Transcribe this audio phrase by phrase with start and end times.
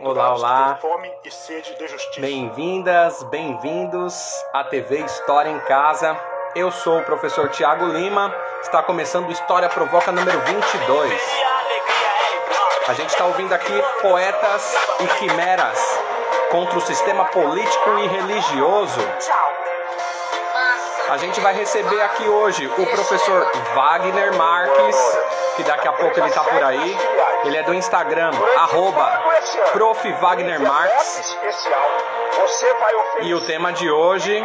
[0.00, 0.78] Olá, olá.
[2.18, 6.18] Bem-vindas, bem-vindos à TV História em Casa.
[6.56, 8.34] Eu sou o professor Tiago Lima.
[8.62, 11.22] Está começando História Provoca número 22.
[12.88, 15.78] A gente está ouvindo aqui poetas e quimeras
[16.50, 19.00] contra o sistema político e religioso.
[21.10, 24.96] A gente vai receber aqui hoje o professor Wagner Marques,
[25.56, 26.96] que daqui a pouco ele está por aí.
[27.44, 29.22] Ele é do Instagram, arroba
[29.72, 30.12] Prof.
[30.12, 30.60] Wagner.
[33.22, 34.42] E o tema de hoje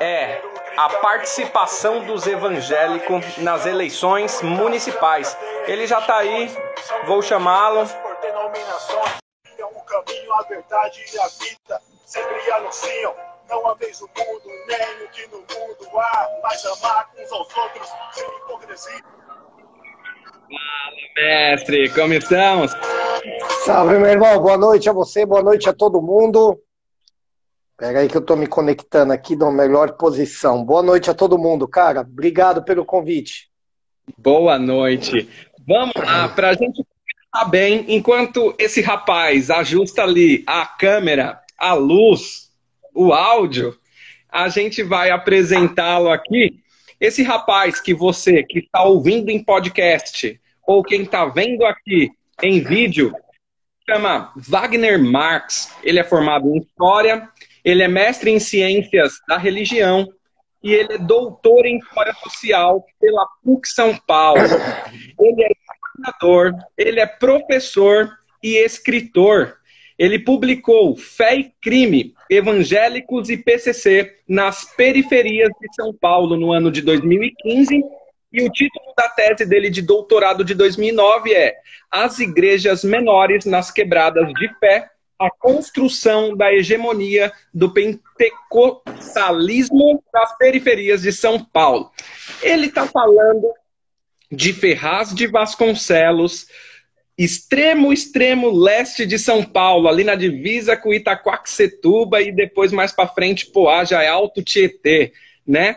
[0.00, 0.42] é
[0.76, 5.36] a participação dos evangélicos nas eleições municipais.
[5.66, 6.54] Ele já está aí,
[7.04, 7.82] vou chamá-lo.
[9.72, 13.25] O caminho, a verdade e a vida sempre anunciam.
[13.48, 17.88] Não ameis o mundo, nem o que no mundo há, mas amar uns aos outros
[18.12, 19.04] sem hipocrisia.
[20.48, 22.72] Fala, mestre, como estamos?
[23.64, 26.60] Salve, meu irmão, boa noite a você, boa noite a todo mundo.
[27.76, 30.64] Pega aí que eu tô me conectando aqui na melhor posição.
[30.64, 32.00] Boa noite a todo mundo, cara.
[32.00, 33.50] Obrigado pelo convite.
[34.16, 35.28] Boa noite.
[35.66, 42.45] Vamos lá, pra gente começar bem, enquanto esse rapaz ajusta ali a câmera, a luz,
[42.96, 43.78] o áudio,
[44.28, 46.60] a gente vai apresentá-lo aqui
[46.98, 52.10] esse rapaz que você que está ouvindo em podcast ou quem está vendo aqui
[52.42, 53.14] em vídeo
[53.88, 55.74] chama Wagner Marx.
[55.84, 57.28] Ele é formado em História,
[57.62, 60.08] ele é mestre em Ciências da Religião
[60.62, 64.40] e ele é doutor em História Social pela PUC São Paulo.
[65.20, 65.50] Ele é
[66.76, 68.10] ele é professor
[68.42, 69.56] e escritor.
[69.98, 76.70] Ele publicou Fé e Crime, Evangélicos e PCC nas periferias de São Paulo no ano
[76.70, 77.82] de 2015.
[78.32, 81.54] E o título da tese dele de doutorado de 2009 é
[81.90, 91.00] As Igrejas Menores nas Quebradas de Fé, a construção da hegemonia do pentecostalismo nas periferias
[91.02, 91.90] de São Paulo.
[92.42, 93.50] Ele está falando
[94.30, 96.48] de Ferraz de Vasconcelos,
[97.18, 103.08] extremo, extremo leste de São Paulo, ali na divisa com Itaquaquecetuba e depois mais para
[103.08, 105.12] frente Poá, já é Alto Tietê,
[105.46, 105.76] né?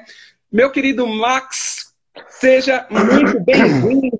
[0.52, 1.94] Meu querido Max,
[2.28, 4.20] seja muito bem-vindo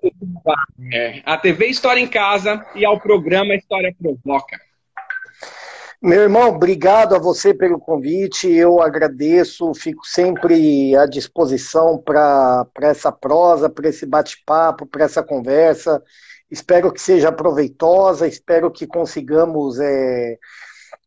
[1.24, 4.58] à TV História em Casa e ao programa História Provoca.
[6.02, 8.50] Meu irmão, obrigado a você pelo convite.
[8.50, 16.02] Eu agradeço, fico sempre à disposição para essa prosa, para esse bate-papo, para essa conversa.
[16.50, 20.36] Espero que seja proveitosa, espero que consigamos é,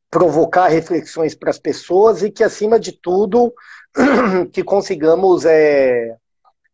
[0.10, 3.54] provocar reflexões para as pessoas e que, acima de tudo,
[4.54, 6.16] que consigamos é,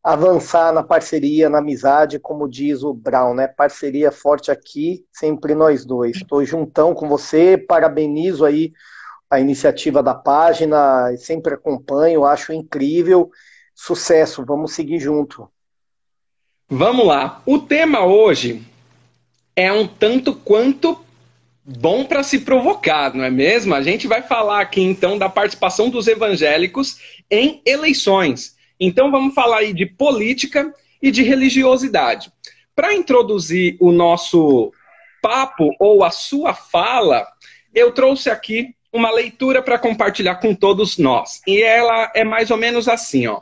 [0.03, 3.47] avançar na parceria, na amizade, como diz o Brown, né?
[3.47, 6.17] Parceria forte aqui, sempre nós dois.
[6.17, 8.71] Estou juntão com você, parabenizo aí
[9.29, 13.29] a iniciativa da página, sempre acompanho, acho incrível.
[13.75, 15.49] Sucesso, vamos seguir junto.
[16.71, 17.41] Vamos lá.
[17.47, 18.61] O tema hoje
[19.55, 21.03] é um tanto quanto
[21.65, 23.73] bom para se provocar, não é mesmo?
[23.73, 26.99] A gente vai falar aqui então da participação dos evangélicos
[27.29, 28.55] em eleições.
[28.79, 30.71] Então vamos falar aí de política
[31.01, 32.31] e de religiosidade.
[32.75, 34.71] Para introduzir o nosso
[35.23, 37.25] papo ou a sua fala,
[37.73, 41.41] eu trouxe aqui uma leitura para compartilhar com todos nós.
[41.47, 43.41] E ela é mais ou menos assim, ó.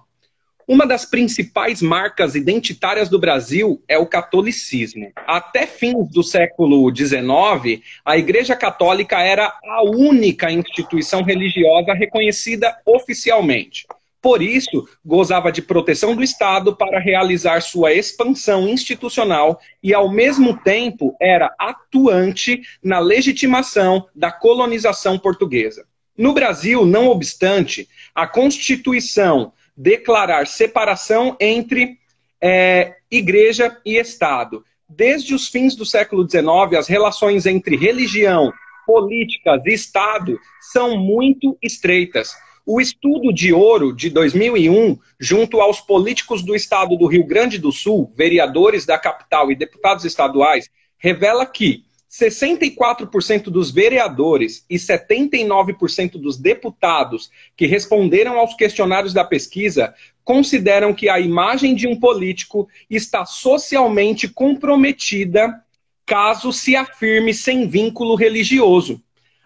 [0.68, 5.14] Uma das principais marcas identitárias do Brasil é o catolicismo.
[5.26, 13.88] Até fins do século XIX, a Igreja Católica era a única instituição religiosa reconhecida oficialmente.
[14.22, 20.58] Por isso, gozava de proteção do Estado para realizar sua expansão institucional e, ao mesmo
[20.58, 25.86] tempo, era atuante na legitimação da colonização portuguesa.
[26.18, 32.00] No Brasil, não obstante, a Constituição declarar separação entre
[32.42, 34.64] é, igreja e Estado.
[34.90, 38.52] Desde os fins do século XIX, as relações entre religião,
[38.86, 42.34] políticas e Estado são muito estreitas.
[42.66, 47.72] O estudo de ouro de 2001, junto aos políticos do estado do Rio Grande do
[47.72, 56.38] Sul, vereadores da capital e deputados estaduais, revela que 64% dos vereadores e 79% dos
[56.38, 59.94] deputados que responderam aos questionários da pesquisa
[60.24, 65.64] consideram que a imagem de um político está socialmente comprometida
[66.06, 69.02] caso se afirme sem vínculo religioso.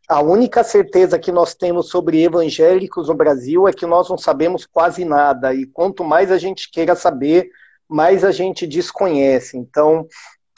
[0.08, 4.64] a única certeza que nós temos sobre evangélicos no Brasil é que nós não sabemos
[4.64, 7.48] quase nada, e quanto mais a gente queira saber,
[7.88, 9.56] mais a gente desconhece.
[9.56, 10.06] Então,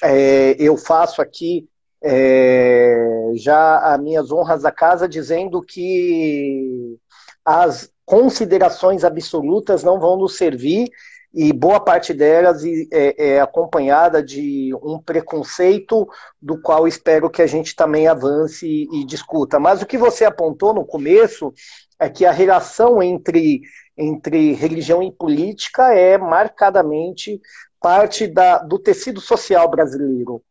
[0.03, 1.69] é, eu faço aqui
[2.03, 6.97] é, já as minhas honras da casa dizendo que
[7.44, 10.89] as considerações absolutas não vão nos servir
[11.33, 16.09] e boa parte delas é, é, acompanhada de um preconceito
[16.41, 19.61] do qual espero que a gente também avance e, discuta.
[19.61, 21.53] Mas o que você apontou no começo
[21.99, 23.61] é que a relação entre,
[23.97, 27.41] entre religião e política é marcadamente
[27.81, 30.43] parte da, do tecido social brasileiro.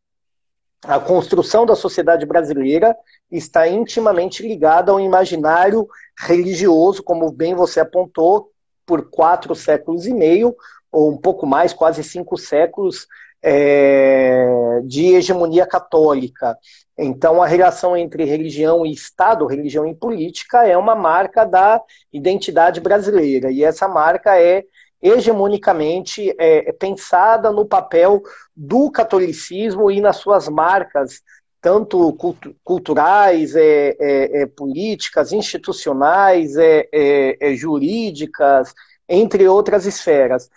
[0.84, 2.96] A construção da sociedade brasileira
[3.32, 5.88] está intimamente ligada ao imaginário
[6.20, 8.52] religioso, como bem você apontou,
[8.88, 10.56] por quatro séculos e meio,
[10.92, 13.06] ou um pouco mais, quase cinco séculos,
[13.44, 16.58] é, de hegemonia católica.
[16.98, 21.80] Então, a relação entre religião e Estado, religião e política, é uma marca da
[22.12, 23.52] identidade brasileira.
[23.52, 24.64] E essa marca é
[25.02, 28.24] hegemonicamente é, pensada no papel
[28.56, 31.22] do catolicismo e nas suas marcas,
[31.62, 32.16] tanto
[32.64, 38.74] culturais, é, é, é, políticas, institucionais, é, é, jurídicas,
[39.10, 40.50] entre outras esferas.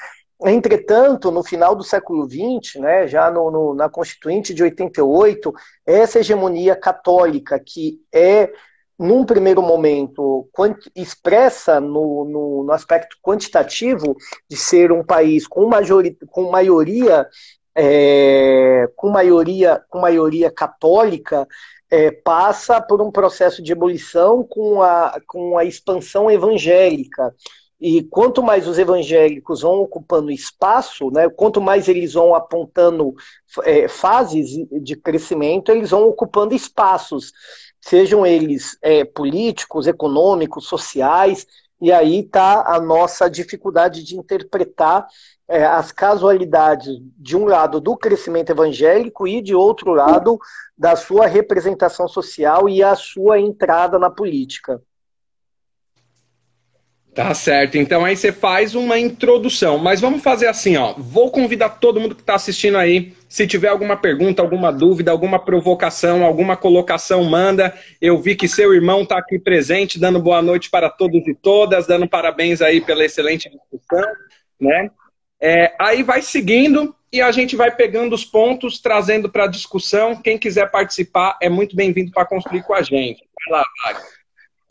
[0.43, 5.53] Entretanto, no final do século XX, né, já no, no, na Constituinte de 88,
[5.87, 8.51] essa hegemonia católica, que é,
[8.99, 10.49] num primeiro momento,
[10.95, 14.17] expressa no, no, no aspecto quantitativo
[14.49, 15.69] de ser um país com,
[16.29, 17.27] com maioria
[17.75, 21.47] é, com maioria com maioria católica
[21.91, 27.35] é, passa por um processo de ebulição com a, com a expansão evangélica.
[27.81, 33.15] E quanto mais os evangélicos vão ocupando espaço, né, quanto mais eles vão apontando
[33.65, 34.51] é, fases
[34.83, 37.33] de crescimento, eles vão ocupando espaços,
[37.81, 41.47] sejam eles é, políticos, econômicos, sociais,
[41.81, 45.07] e aí está a nossa dificuldade de interpretar
[45.49, 50.39] é, as casualidades, de um lado, do crescimento evangélico e, de outro lado,
[50.77, 54.81] da sua representação social e a sua entrada na política.
[57.15, 57.77] Tá certo.
[57.77, 59.79] Então aí você faz uma introdução.
[59.79, 60.95] Mas vamos fazer assim, ó.
[60.97, 63.15] Vou convidar todo mundo que está assistindo aí.
[63.29, 67.75] Se tiver alguma pergunta, alguma dúvida, alguma provocação, alguma colocação, manda.
[68.01, 71.87] Eu vi que seu irmão está aqui presente, dando boa noite para todos e todas,
[71.87, 74.09] dando parabéns aí pela excelente discussão,
[74.61, 74.91] né?
[75.41, 80.15] É, aí vai seguindo e a gente vai pegando os pontos, trazendo para a discussão.
[80.15, 83.25] Quem quiser participar é muito bem-vindo para construir com a gente.
[83.49, 84.20] Vai lá, Wagner.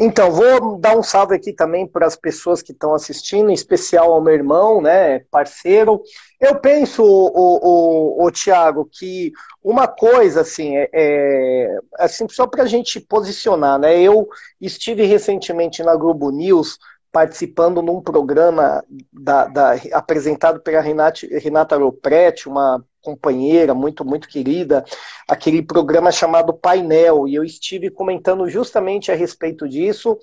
[0.01, 4.13] Então, vou dar um salve aqui também para as pessoas que estão assistindo, em especial
[4.13, 6.01] ao meu irmão, né, parceiro.
[6.39, 12.63] Eu penso, o, o, o Tiago, que uma coisa, assim, é, é assim só para
[12.63, 14.29] a gente posicionar, né, eu
[14.61, 16.77] estive recentemente na Globo News
[17.11, 24.83] participando num programa da, da, apresentado pela Renata, Renata Lopretti, uma companheira muito, muito querida,
[25.27, 30.17] aquele programa chamado Painel, e eu estive comentando justamente a respeito disso,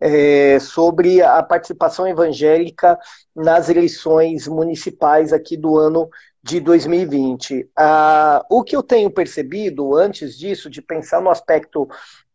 [0.00, 2.98] é, sobre a participação evangélica
[3.34, 6.08] nas eleições municipais aqui do ano
[6.42, 7.68] de 2020.
[7.76, 11.88] Ah, o que eu tenho percebido antes disso, de pensar no aspecto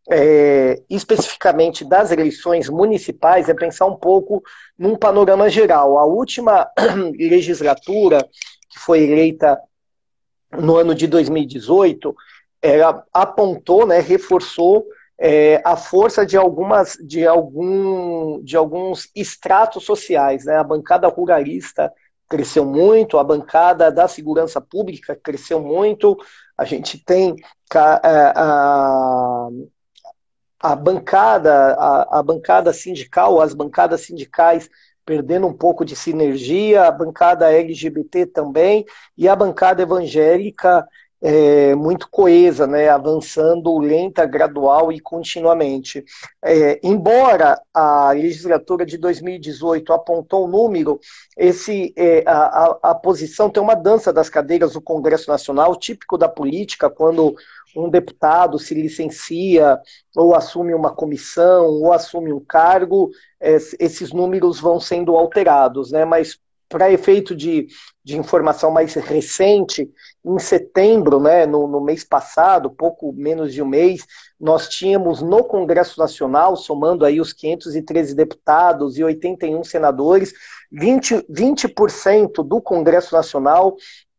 [0.10, 4.42] é, especificamente das eleições municipais, é pensar um pouco
[4.78, 5.98] num panorama geral.
[5.98, 6.70] A última
[7.20, 8.26] legislatura,
[8.70, 9.60] que foi eleita
[10.52, 12.16] no ano de 2018,
[12.62, 14.86] ela apontou, né, reforçou
[15.20, 20.58] é, a força de algumas de algum de alguns estratos sociais, né?
[20.58, 21.92] A bancada ruralista
[22.30, 26.18] cresceu muito, a bancada da segurança pública cresceu muito,
[26.58, 27.36] a gente tem
[27.74, 28.02] a,
[28.36, 29.50] a,
[30.60, 34.70] a bancada a, a bancada sindical, as bancadas sindicais
[35.08, 38.86] perdendo um pouco de sinergia, a bancada LGBT também,
[39.18, 40.86] e a bancada evangélica
[41.22, 46.04] é, muito coesa, né, avançando lenta, gradual e continuamente.
[46.44, 51.00] É, embora a legislatura de 2018 apontou um número,
[51.38, 56.18] esse, é, a, a, a posição tem uma dança das cadeiras do Congresso Nacional, típico
[56.18, 57.36] da política, quando
[57.76, 59.80] um deputado se licencia
[60.16, 66.04] ou assume uma comissão ou assume um cargo, esses números vão sendo alterados, né?
[66.04, 67.68] Mas para efeito de,
[68.04, 69.90] de informação mais recente,
[70.26, 74.06] em setembro, né, no, no, mês passado, pouco menos de um mês,
[74.40, 80.34] nós tínhamos no Congresso Nacional, somando aí os 513 deputados e 81 senadores,
[80.74, 81.68] 20%, 20
[82.44, 83.76] do Congresso Nacional,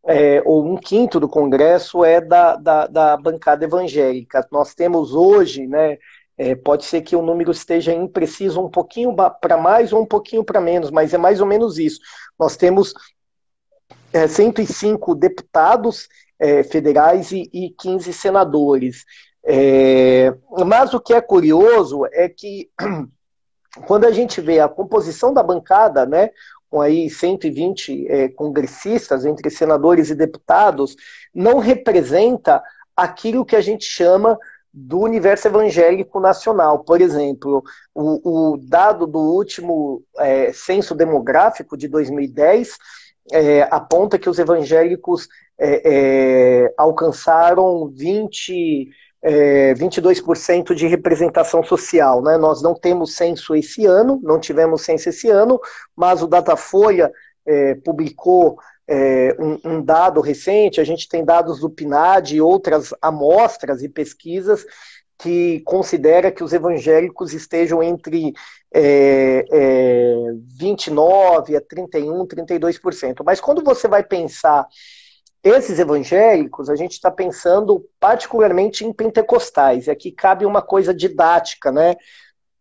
[0.06, 4.46] é, ou um quinto do Congresso, é da, da, da bancada evangélica.
[4.50, 5.98] Nós temos hoje, né,
[6.38, 10.44] é, pode ser que o número esteja impreciso um pouquinho para mais ou um pouquinho
[10.44, 11.98] para menos, mas é mais ou menos isso.
[12.38, 12.94] Nós temos
[14.12, 19.04] é, 105 deputados é, federais e, e 15 senadores.
[19.44, 20.32] É,
[20.64, 22.70] mas o que é curioso é que
[23.86, 26.30] quando a gente vê a composição da bancada, né,
[26.70, 30.94] com aí 120 é, congressistas entre senadores e deputados,
[31.34, 32.62] não representa
[32.96, 34.38] aquilo que a gente chama
[34.80, 36.84] do universo evangélico nacional.
[36.84, 37.62] Por exemplo,
[37.94, 42.76] o, o dado do último é, censo demográfico de 2010
[43.32, 48.88] é, aponta que os evangélicos é, é alcançaram 20,
[49.76, 52.22] 22% é, de representação social.
[52.22, 52.38] Né?
[52.38, 55.60] Nós não temos censo esse ano, não tivemos censo esse ano,
[55.96, 57.12] mas o Datafolha
[57.44, 58.58] é, publicou
[58.88, 63.88] é, um, um, dado recente, a gente tem dados do PNAD e outras amostras e
[63.88, 64.64] pesquisas
[65.18, 68.32] que considera que os evangélicos estejam entre
[68.72, 70.14] é, é,
[70.58, 73.22] 29% a 31%, 32%.
[73.24, 74.66] Mas quando você vai pensar
[75.42, 81.70] esses evangélicos, a gente está pensando particularmente em pentecostais, e aqui cabe uma coisa didática,
[81.70, 81.96] né?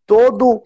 [0.05, 0.61] Todo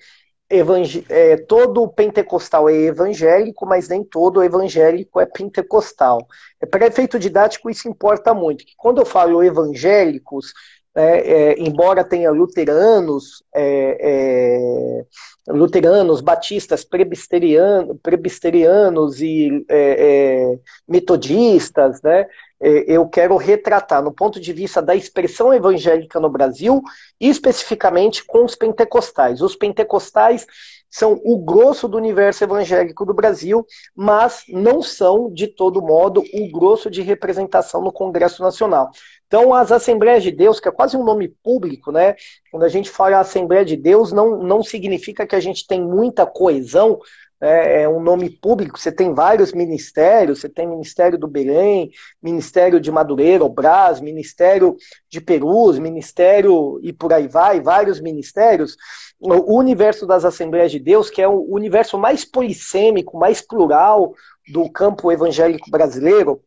[1.09, 6.27] é, todo pentecostal é evangélico, mas nem todo evangélico é pentecostal.
[6.61, 8.65] É, Para efeito didático, isso importa muito.
[8.65, 10.53] Que quando eu falo evangélicos,
[10.93, 15.05] é, é, embora tenha luteranos, é, é
[15.47, 22.27] luteranos, batistas, presbiterianos, presbiterianos e é, é, metodistas, né,
[22.61, 26.81] eu quero retratar no ponto de vista da expressão evangélica no Brasil,
[27.19, 29.41] especificamente com os pentecostais.
[29.41, 30.45] Os pentecostais
[30.91, 33.65] são o grosso do universo evangélico do Brasil,
[33.95, 38.91] mas não são, de todo modo, o grosso de representação no Congresso Nacional.
[39.25, 42.15] Então, as Assembleias de Deus, que é quase um nome público, né?
[42.51, 46.25] Quando a gente fala Assembleia de Deus, não, não significa que a gente tem muita
[46.25, 46.99] coesão?
[47.41, 52.91] É um nome público, você tem vários ministérios, você tem Ministério do Belém, Ministério de
[52.91, 54.77] Madureira, Obras, Ministério
[55.09, 58.77] de Perus, Ministério e por aí vai, vários ministérios.
[59.19, 64.13] O universo das Assembleias de Deus, que é o universo mais polissêmico, mais plural
[64.51, 66.41] do campo evangélico brasileiro,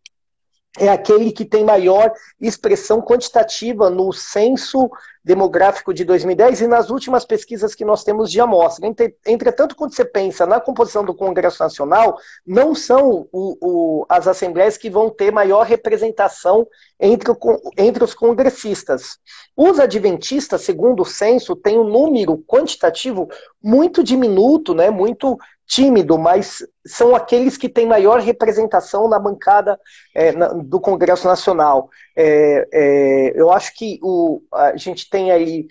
[0.79, 4.91] é aquele que tem maior expressão quantitativa no censo
[5.25, 8.87] demográfico de 2010 e nas últimas pesquisas que nós temos de amostra.
[9.25, 14.77] Entretanto, quando você pensa na composição do Congresso Nacional, não são o, o, as assembleias
[14.77, 16.67] que vão ter maior representação
[17.01, 17.33] entre,
[17.79, 19.19] entre os congressistas.
[19.57, 23.29] Os adventistas, segundo o censo, têm um número quantitativo
[23.63, 29.79] muito diminuto, né, muito tímido, mas são aqueles que têm maior representação na bancada
[30.15, 31.89] é, na, do Congresso Nacional.
[32.17, 35.67] É, é, eu acho que o, a gente tem aí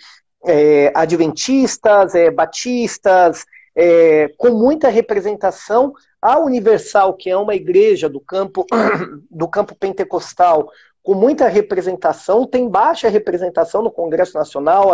[0.46, 3.46] é, adventistas, é, batistas,
[3.76, 5.94] é, com muita representação.
[6.22, 8.66] A Universal, que é uma igreja do campo,
[9.30, 10.70] do campo pentecostal,
[11.04, 14.92] com muita representação, tem baixa representação no Congresso Nacional,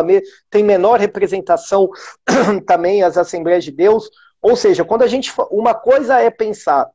[0.49, 1.87] tem menor representação
[2.65, 4.09] também as Assembleias de Deus.
[4.41, 5.33] Ou seja, quando a gente.
[5.51, 6.89] Uma coisa é pensar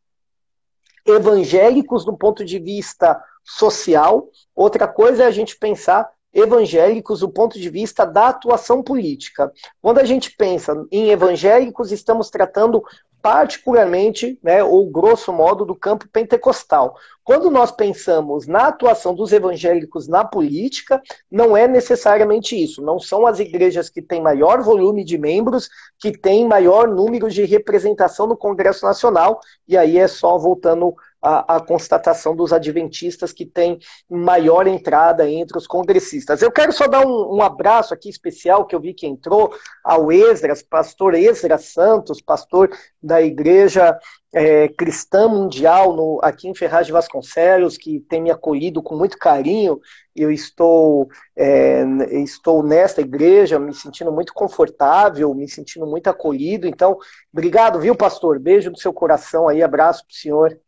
[1.07, 7.61] evangélicos do ponto de vista social, outra coisa é a gente pensar evangélicos do ponto
[7.61, 9.53] de vista da atuação política.
[9.81, 12.83] Quando a gente pensa em evangélicos, estamos tratando
[13.25, 16.95] particularmente, né, ou grosso modo, do campo pentecostal.
[17.25, 21.01] Quando nós pensamos na atuação dos evangélicos na política,
[21.31, 22.83] não é necessariamente isso.
[22.83, 27.47] Não são as igrejas que têm maior volume de membros que têm maior número de
[27.47, 33.47] representação no Congresso Nacional, e aí é só voltando a, a, constatação dos adventistas que
[33.47, 33.79] tem
[34.11, 36.43] maior entrada entre os congressistas.
[36.43, 40.13] Eu quero só dar um, um abraço aqui especial que eu vi que entrou ao
[40.13, 42.71] Esdras, pastor Esdras Santos, pastor
[43.03, 43.99] da igreja
[44.35, 49.17] é, cristã mundial no, aqui em Ferraz de Vasconcelos, que tem me acolhido com muito
[49.17, 49.81] carinho.
[50.15, 51.85] Eu estou, é,
[52.23, 56.67] estou nesta igreja, me sentindo muito confortável, me sentindo muito acolhido.
[56.67, 56.99] Então,
[57.33, 58.39] obrigado, viu, pastor?
[58.39, 60.61] Beijo no seu coração aí, abraço para o senhor.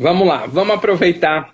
[0.00, 1.52] Vamos lá, vamos aproveitar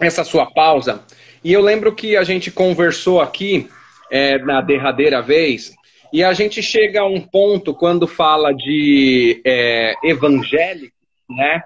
[0.00, 1.02] essa sua pausa.
[1.42, 3.68] E eu lembro que a gente conversou aqui
[4.08, 5.74] é, na derradeira vez,
[6.12, 10.94] e a gente chega a um ponto quando fala de é, evangélico,
[11.28, 11.60] né?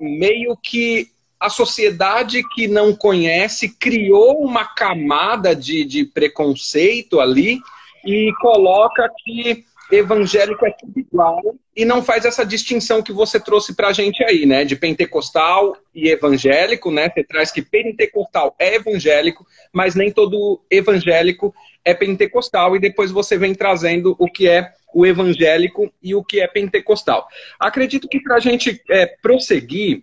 [0.00, 7.60] Meio que a sociedade que não conhece criou uma camada de, de preconceito ali
[8.06, 11.40] e coloca que evangélico é tudo igual
[11.74, 14.64] e não faz essa distinção que você trouxe para a gente aí, né?
[14.64, 17.08] De pentecostal e evangélico, né?
[17.08, 23.38] Você traz que pentecostal é evangélico, mas nem todo evangélico é pentecostal e depois você
[23.38, 27.28] vem trazendo o que é o evangélico e o que é pentecostal.
[27.60, 30.02] Acredito que para a gente é, prosseguir,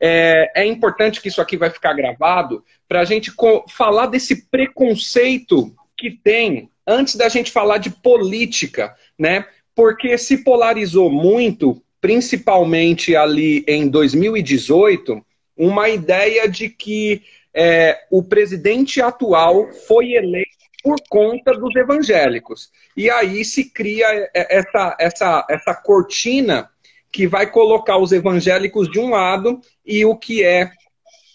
[0.00, 3.30] é, é, importante que isso aqui vai ficar gravado para a gente
[3.68, 9.44] falar desse preconceito que tem antes da gente falar de política, né?
[9.74, 15.22] Porque se polarizou muito, principalmente ali em 2018,
[15.54, 17.22] uma ideia de que
[17.52, 20.48] é, o presidente atual foi eleito
[20.82, 22.70] por conta dos evangélicos.
[22.96, 26.70] E aí se cria essa, essa, essa cortina
[27.12, 30.70] que vai colocar os evangélicos de um lado e o que é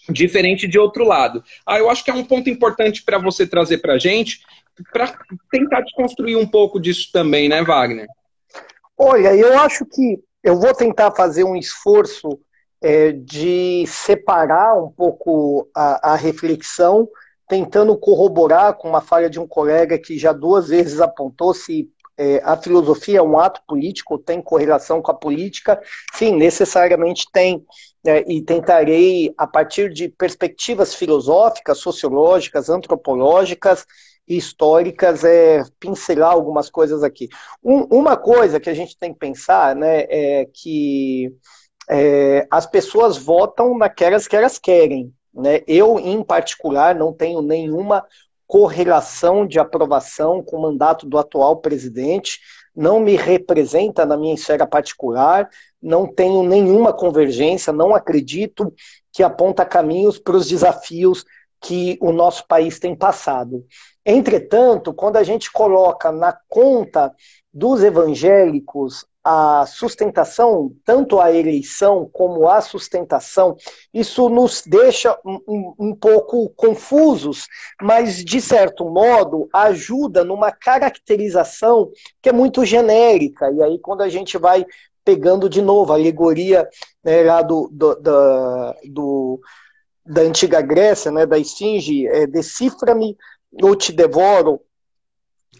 [0.08, 1.44] diferente de outro lado.
[1.64, 4.40] Ah, eu acho que é um ponto importante para você trazer para a gente,
[4.92, 5.18] para
[5.50, 8.06] tentar desconstruir um pouco disso também, né, Wagner?
[8.96, 12.40] Olha, eu acho que eu vou tentar fazer um esforço
[12.82, 17.08] é, de separar um pouco a, a, reflexão,
[17.48, 22.40] tentando corroborar com uma falha de um colega que já duas vezes apontou se é,
[22.42, 25.80] a filosofia é um ato político, tem correlação com a política?
[26.14, 27.64] Sim, necessariamente tem.
[28.06, 33.84] É, e tentarei, a partir de perspectivas filosóficas, sociológicas, antropológicas,
[34.28, 37.28] históricas é pincelar algumas coisas aqui.
[37.62, 41.32] Um, uma coisa que a gente tem que pensar né, é que
[41.88, 45.12] é, as pessoas votam naquelas que elas querem.
[45.32, 45.62] Né?
[45.66, 48.04] Eu, em particular, não tenho nenhuma
[48.46, 52.40] correlação de aprovação com o mandato do atual presidente,
[52.74, 55.48] não me representa na minha esfera particular,
[55.82, 58.72] não tenho nenhuma convergência, não acredito
[59.12, 61.24] que aponta caminhos para os desafios
[61.60, 63.64] que o nosso país tem passado.
[64.04, 67.12] Entretanto, quando a gente coloca na conta
[67.52, 73.56] dos evangélicos a sustentação, tanto a eleição como a sustentação,
[73.92, 77.48] isso nos deixa um, um, pouco confusos,
[77.82, 81.90] mas de certo modo ajuda numa caracterização
[82.22, 83.50] que é muito genérica.
[83.50, 84.64] E aí, quando a gente vai
[85.04, 86.68] pegando de novo a alegoria
[87.02, 89.40] né, lá do, do, da, do,
[90.06, 93.16] da antiga Grécia, né, da Esfinge, é, decifra-me
[93.62, 94.60] ou te devoro,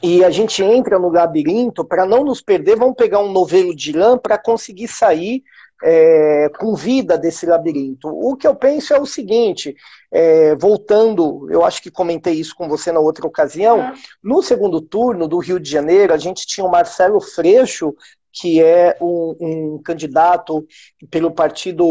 [0.03, 3.93] e a gente entra no labirinto, para não nos perder, vamos pegar um novelo de
[3.93, 5.43] lã para conseguir sair
[5.83, 8.09] é, com vida desse labirinto.
[8.09, 9.75] O que eu penso é o seguinte:
[10.13, 15.27] é, voltando, eu acho que comentei isso com você na outra ocasião, no segundo turno
[15.27, 17.95] do Rio de Janeiro, a gente tinha o Marcelo Freixo
[18.38, 20.66] que é um, um candidato
[21.11, 21.85] pelo partido,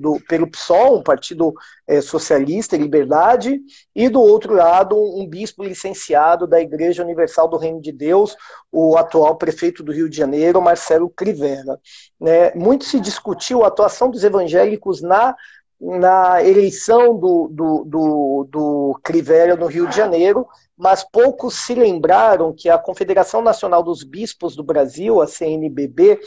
[0.00, 1.52] do, pelo PSOL, um partido
[1.86, 3.60] é, socialista e liberdade,
[3.94, 8.34] e do outro lado um bispo licenciado da Igreja Universal do Reino de Deus,
[8.72, 11.78] o atual prefeito do Rio de Janeiro, Marcelo Crivella.
[12.18, 12.50] Né?
[12.54, 15.36] Muito se discutiu a atuação dos evangélicos na
[15.80, 22.52] na eleição do, do, do, do Crivella no Rio de Janeiro, mas poucos se lembraram
[22.52, 26.20] que a Confederação Nacional dos Bispos do Brasil, a CNBB,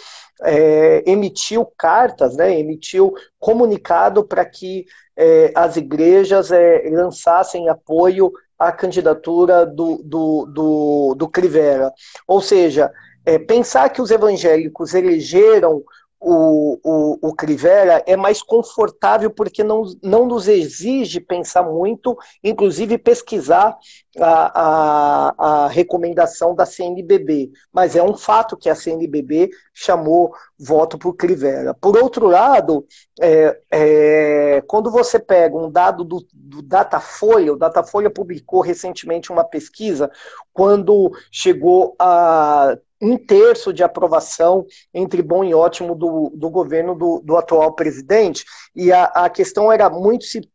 [0.44, 4.86] é, emitiu cartas, né, emitiu comunicado para que
[5.16, 11.92] é, as igrejas é, lançassem apoio à candidatura do, do, do, do Crivella.
[12.28, 12.92] Ou seja,
[13.26, 15.84] é, pensar que os evangélicos elegeram
[16.24, 23.00] o, o, o Crivella é mais confortável porque não, não nos exige pensar muito, inclusive
[23.00, 23.76] pesquisar
[24.20, 27.52] a, a, a recomendação da CNBB.
[27.74, 31.74] Mas é um fato que a CNBB chamou voto por Crivella.
[31.74, 32.86] Por outro lado,
[33.20, 39.44] é, é, quando você pega um dado do, do Datafolha, o Datafolha publicou recentemente uma
[39.44, 40.12] pesquisa
[40.54, 47.22] quando chegou a um terço de aprovação entre bom e ótimo do, do governo do,
[47.24, 50.48] do atual presidente, e a, a questão era muito se,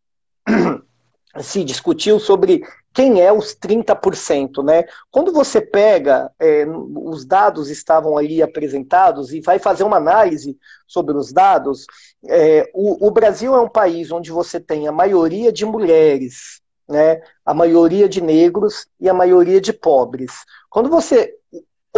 [1.40, 2.62] se discutiu sobre
[2.96, 4.84] quem é os 30%, né?
[5.10, 10.56] Quando você pega, é, os dados estavam ali apresentados e vai fazer uma análise
[10.86, 11.84] sobre os dados,
[12.26, 17.20] é, o, o Brasil é um país onde você tem a maioria de mulheres, né,
[17.44, 20.32] a maioria de negros e a maioria de pobres.
[20.70, 21.34] Quando você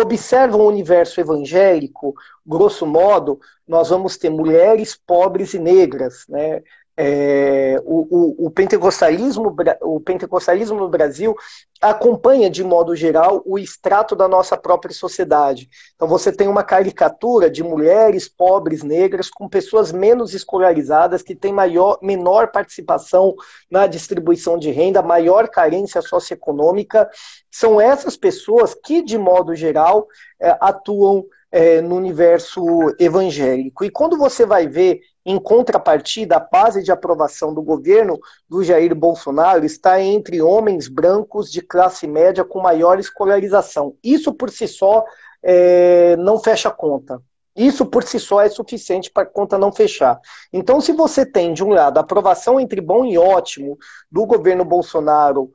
[0.00, 2.14] observam o universo evangélico,
[2.46, 6.62] grosso modo, nós vamos ter mulheres pobres e negras, né?
[7.00, 11.32] É, o, o, o, pentecostalismo, o pentecostalismo no Brasil
[11.80, 15.68] acompanha, de modo geral, o extrato da nossa própria sociedade.
[15.94, 21.52] Então, você tem uma caricatura de mulheres pobres, negras, com pessoas menos escolarizadas, que têm
[21.52, 23.32] maior, menor participação
[23.70, 27.08] na distribuição de renda, maior carência socioeconômica.
[27.48, 30.08] São essas pessoas que, de modo geral,
[30.40, 32.62] é, atuam é, no universo
[32.98, 33.84] evangélico.
[33.84, 38.94] E quando você vai ver em contrapartida, a base de aprovação do governo do Jair
[38.94, 43.94] Bolsonaro está entre homens brancos de classe média com maior escolarização.
[44.02, 45.04] Isso por si só
[45.42, 47.20] é, não fecha conta.
[47.54, 50.20] Isso por si só é suficiente para a conta não fechar.
[50.52, 53.76] Então, se você tem, de um lado, a aprovação entre bom e ótimo
[54.10, 55.52] do governo Bolsonaro,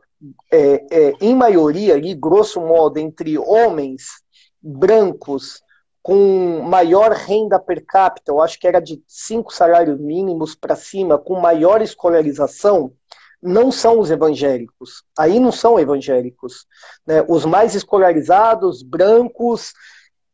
[0.52, 4.04] é, é, em maioria, ali, grosso modo, entre homens
[4.62, 5.62] brancos
[6.04, 11.18] com maior renda per capita, eu acho que era de cinco salários mínimos para cima,
[11.18, 12.92] com maior escolarização,
[13.42, 15.04] não são os evangélicos.
[15.18, 16.66] Aí não são evangélicos.
[17.08, 17.26] Né?
[17.28, 19.74] Os mais escolarizados, brancos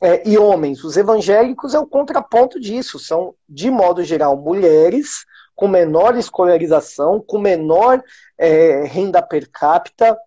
[0.01, 0.83] é, e homens.
[0.83, 2.97] Os evangélicos é o contraponto disso.
[2.97, 5.23] São, de modo geral, mulheres
[5.55, 8.01] com menor escolarização, com menor
[8.37, 10.17] é, renda per capita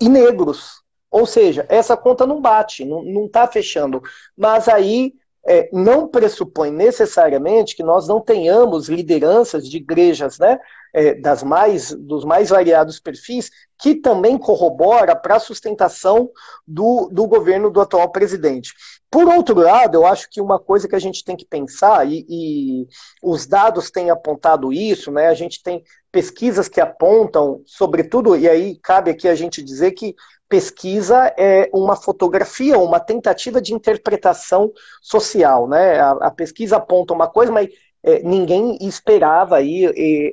[0.00, 0.82] e negros.
[1.10, 4.00] Ou seja, essa conta não bate, não está fechando.
[4.36, 5.14] Mas aí
[5.46, 10.58] é, não pressupõe necessariamente que nós não tenhamos lideranças de igrejas, né,
[10.92, 16.30] é, das mais, dos mais variados perfis, que também corrobora para a sustentação
[16.66, 18.74] do, do governo do atual presidente.
[19.10, 22.24] Por outro lado, eu acho que uma coisa que a gente tem que pensar, e,
[22.28, 22.86] e
[23.22, 28.76] os dados têm apontado isso, né, a gente tem pesquisas que apontam, sobretudo, e aí
[28.76, 30.14] cabe aqui a gente dizer que
[30.48, 36.00] pesquisa é uma fotografia, uma tentativa de interpretação social, né?
[36.00, 37.68] A, a pesquisa aponta uma coisa, mas
[38.02, 39.84] é, ninguém esperava aí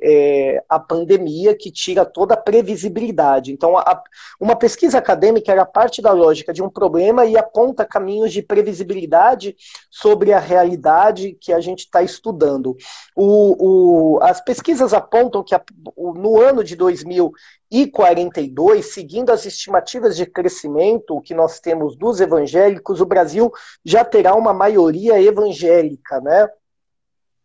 [0.02, 3.52] é, a pandemia que tira toda a previsibilidade.
[3.52, 4.02] Então, a,
[4.40, 9.54] uma pesquisa acadêmica era parte da lógica de um problema e aponta caminhos de previsibilidade
[9.90, 12.76] sobre a realidade que a gente está estudando.
[13.14, 15.62] O, o, as pesquisas apontam que a,
[15.96, 23.06] no ano de 2042, seguindo as estimativas de crescimento que nós temos dos evangélicos, o
[23.06, 23.52] Brasil
[23.84, 26.48] já terá uma maioria evangélica, né?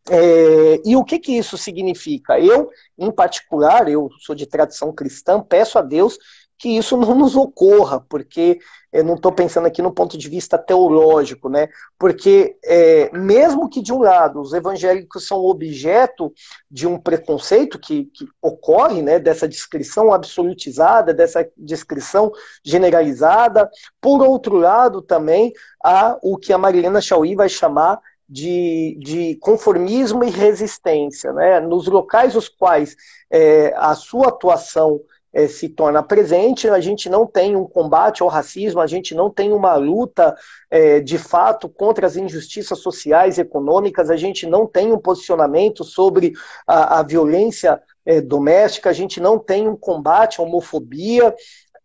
[0.10, 2.40] É, e o que, que isso significa?
[2.40, 6.18] Eu, em particular, eu sou de tradição cristã, peço a Deus
[6.64, 8.58] que isso não nos ocorra, porque
[8.92, 11.68] eu não estou pensando aqui no ponto de vista teológico, né?
[12.00, 16.32] Porque é, mesmo que de um lado os evangélicos são objeto
[16.72, 19.20] de um preconceito que, que ocorre, né?
[19.20, 22.32] Dessa descrição absolutizada, dessa descrição
[22.64, 25.52] generalizada, por outro lado também
[25.84, 28.00] há o que a Marilena Chauí vai chamar
[28.34, 31.32] de, de conformismo e resistência.
[31.32, 31.60] Né?
[31.60, 32.96] Nos locais os quais
[33.32, 35.00] é, a sua atuação
[35.32, 39.30] é, se torna presente, a gente não tem um combate ao racismo, a gente não
[39.30, 40.36] tem uma luta
[40.70, 45.84] é, de fato contra as injustiças sociais e econômicas, a gente não tem um posicionamento
[45.84, 46.34] sobre
[46.66, 51.34] a, a violência é, doméstica, a gente não tem um combate à homofobia,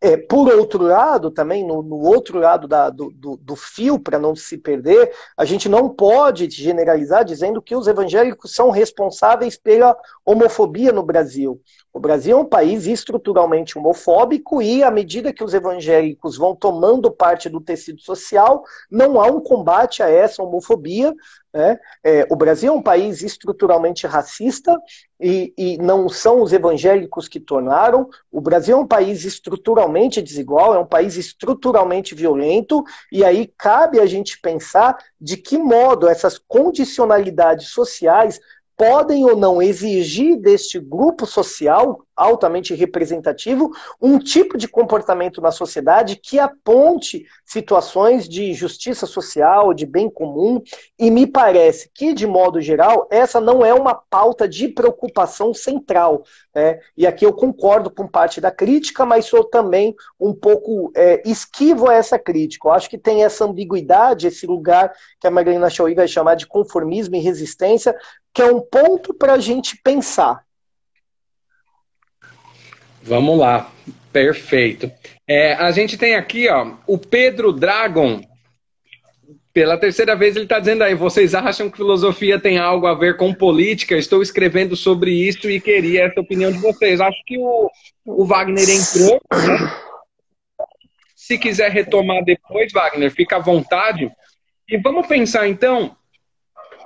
[0.00, 4.18] é, por outro lado, também, no, no outro lado da, do, do, do, fio, para
[4.18, 9.96] não se perder, a gente não pode generalizar dizendo que os evangélicos são responsáveis pela
[10.24, 11.60] homofobia no Brasil.
[11.92, 17.10] O Brasil é um país estruturalmente homofóbico e, à medida que os evangélicos vão tomando
[17.10, 21.12] parte do tecido social, não há um combate a essa homofobia,
[21.52, 21.78] Né?
[22.04, 24.78] É, o Brasil é um país estruturalmente racista
[25.18, 28.08] e, e, não são os evangélicos que tornaram.
[28.30, 33.98] O Brasil é um país estruturalmente desigual, é um país estruturalmente violento, e aí cabe
[33.98, 38.38] a gente pensar de que modo essas condicionalidades sociais
[38.76, 46.16] podem ou não exigir deste grupo social altamente representativo um tipo de comportamento na sociedade
[46.16, 50.60] que aponte situações de justiça social, de bem comum,
[50.98, 56.24] e me parece que, de modo geral, essa não é uma pauta de preocupação central.
[56.54, 56.80] Né?
[56.96, 61.88] E aqui eu concordo com parte da crítica, mas sou também um pouco é, esquivo
[61.88, 62.68] a essa crítica.
[62.68, 66.46] Eu acho que tem essa ambiguidade, esse lugar que a Marlene Chauí vai chamar de
[66.46, 67.94] conformismo e resistência,
[68.34, 70.47] que é um ponto para a gente pensar.
[73.08, 73.72] Vamos lá,
[74.12, 74.92] perfeito.
[75.26, 78.20] É, a gente tem aqui ó, o Pedro Dragon.
[79.50, 83.16] Pela terceira vez ele está dizendo aí, vocês acham que filosofia tem algo a ver
[83.16, 83.96] com política?
[83.96, 87.00] Estou escrevendo sobre isso e queria essa opinião de vocês.
[87.00, 87.70] Acho que o,
[88.04, 89.18] o Wagner entrou.
[89.32, 89.74] Né?
[91.16, 94.12] Se quiser retomar depois, Wagner, fica à vontade.
[94.68, 95.96] E vamos pensar então,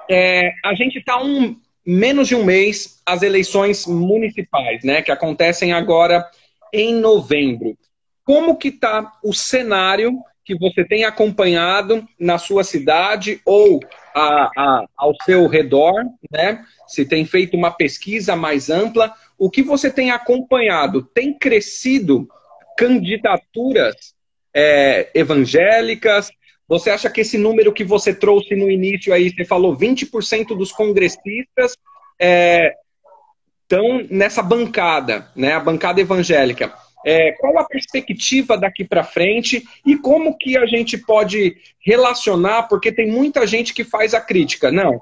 [0.08, 5.73] é, a gente está um, menos de um mês as eleições municipais, né, que acontecem
[5.73, 6.25] agora
[6.73, 7.77] em novembro.
[8.25, 13.81] Como que está o cenário que você tem acompanhado na sua cidade ou
[14.14, 15.95] a, a, ao seu redor,
[16.31, 16.64] né?
[16.87, 21.03] Se tem feito uma pesquisa mais ampla, o que você tem acompanhado?
[21.03, 22.29] Tem crescido
[22.77, 24.14] candidaturas
[24.55, 26.31] é, evangélicas?
[26.72, 30.72] Você acha que esse número que você trouxe no início aí, você falou 20% dos
[30.72, 31.76] congressistas
[32.18, 36.72] estão é, nessa bancada, né, a bancada evangélica.
[37.04, 42.90] É, qual a perspectiva daqui para frente e como que a gente pode relacionar, porque
[42.90, 44.72] tem muita gente que faz a crítica.
[44.72, 44.98] Não,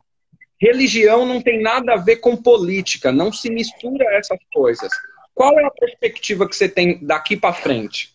[0.61, 4.91] religião não tem nada a ver com política, não se mistura essas coisas.
[5.33, 8.11] Qual é a perspectiva que você tem daqui para frente?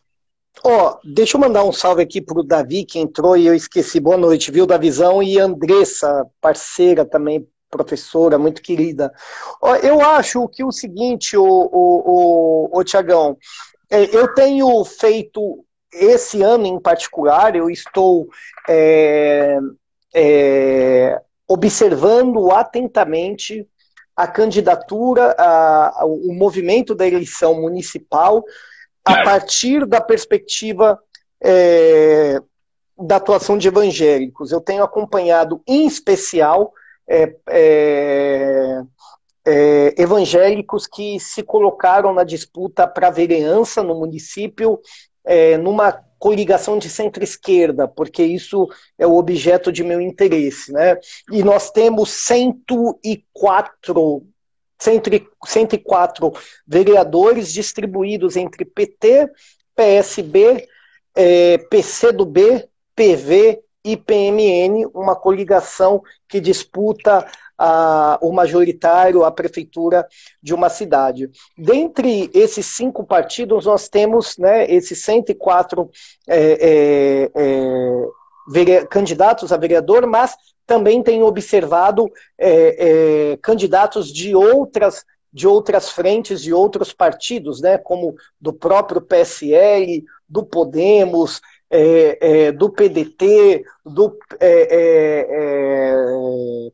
[0.63, 3.99] Ó, oh, deixa eu mandar um salve aqui pro Davi, que entrou e eu esqueci.
[3.99, 5.21] Boa noite, viu, Davizão?
[5.21, 9.11] E Andressa, parceira também, professora, muito querida.
[9.61, 13.37] Oh, eu acho que o seguinte, o, o, o, o Tiagão,
[13.91, 15.63] é, eu tenho feito,
[15.93, 18.27] esse ano em particular, eu estou
[18.67, 19.59] é,
[20.15, 23.67] é, observando atentamente
[24.15, 28.43] a candidatura, a, a, o movimento da eleição municipal
[29.05, 30.99] a partir da perspectiva
[31.41, 32.41] é,
[32.97, 34.51] da atuação de evangélicos.
[34.51, 36.73] Eu tenho acompanhado, em especial,
[37.07, 38.81] é, é,
[39.45, 44.79] é evangélicos que se colocaram na disputa para a vereança no município,
[45.23, 50.71] é, numa coligação de centro-esquerda, porque isso é o objeto de meu interesse.
[50.71, 50.97] Né?
[51.31, 54.25] E nós temos 104
[54.79, 56.33] 104
[56.67, 59.29] vereadores distribuídos entre PT,
[59.75, 60.67] PSB,
[61.15, 67.25] é, PCdoB, PV e PMN, uma coligação que disputa
[67.57, 70.07] a, o majoritário, a prefeitura
[70.41, 71.29] de uma cidade.
[71.57, 75.89] Dentre esses cinco partidos, nós temos né, esses 104
[76.27, 80.35] é, é, é candidatos a vereador, mas
[80.65, 87.77] também tenho observado é, é, candidatos de outras de outras frentes, de outros partidos, né,
[87.77, 95.95] como do próprio PSL, do Podemos, é, é, do PDT, do é, é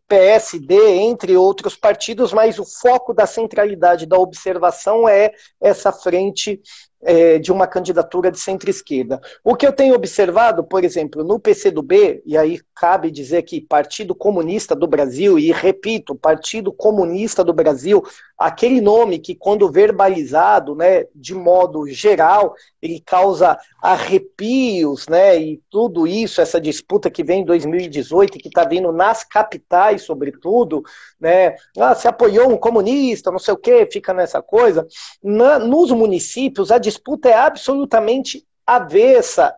[0.08, 6.62] PSD, entre outros partidos, mas o foco da centralidade da observação é essa frente
[7.04, 9.20] é, de uma candidatura de centro-esquerda.
[9.44, 14.16] O que eu tenho observado, por exemplo, no PCdoB, e aí cabe dizer que Partido
[14.16, 18.04] Comunista do Brasil, e repito, Partido Comunista do Brasil,
[18.38, 26.08] aquele nome que, quando verbalizado, né, de modo geral, ele causa arrepios, né, e tudo
[26.08, 30.82] isso, essa disputa que vem em 2018, que está vindo nas capitais, sobretudo,
[31.20, 34.88] né, ah, se apoiou um comunista, não sei o que, fica nessa coisa.
[35.24, 39.56] Na, nos municípios, a disputa é absolutamente avessa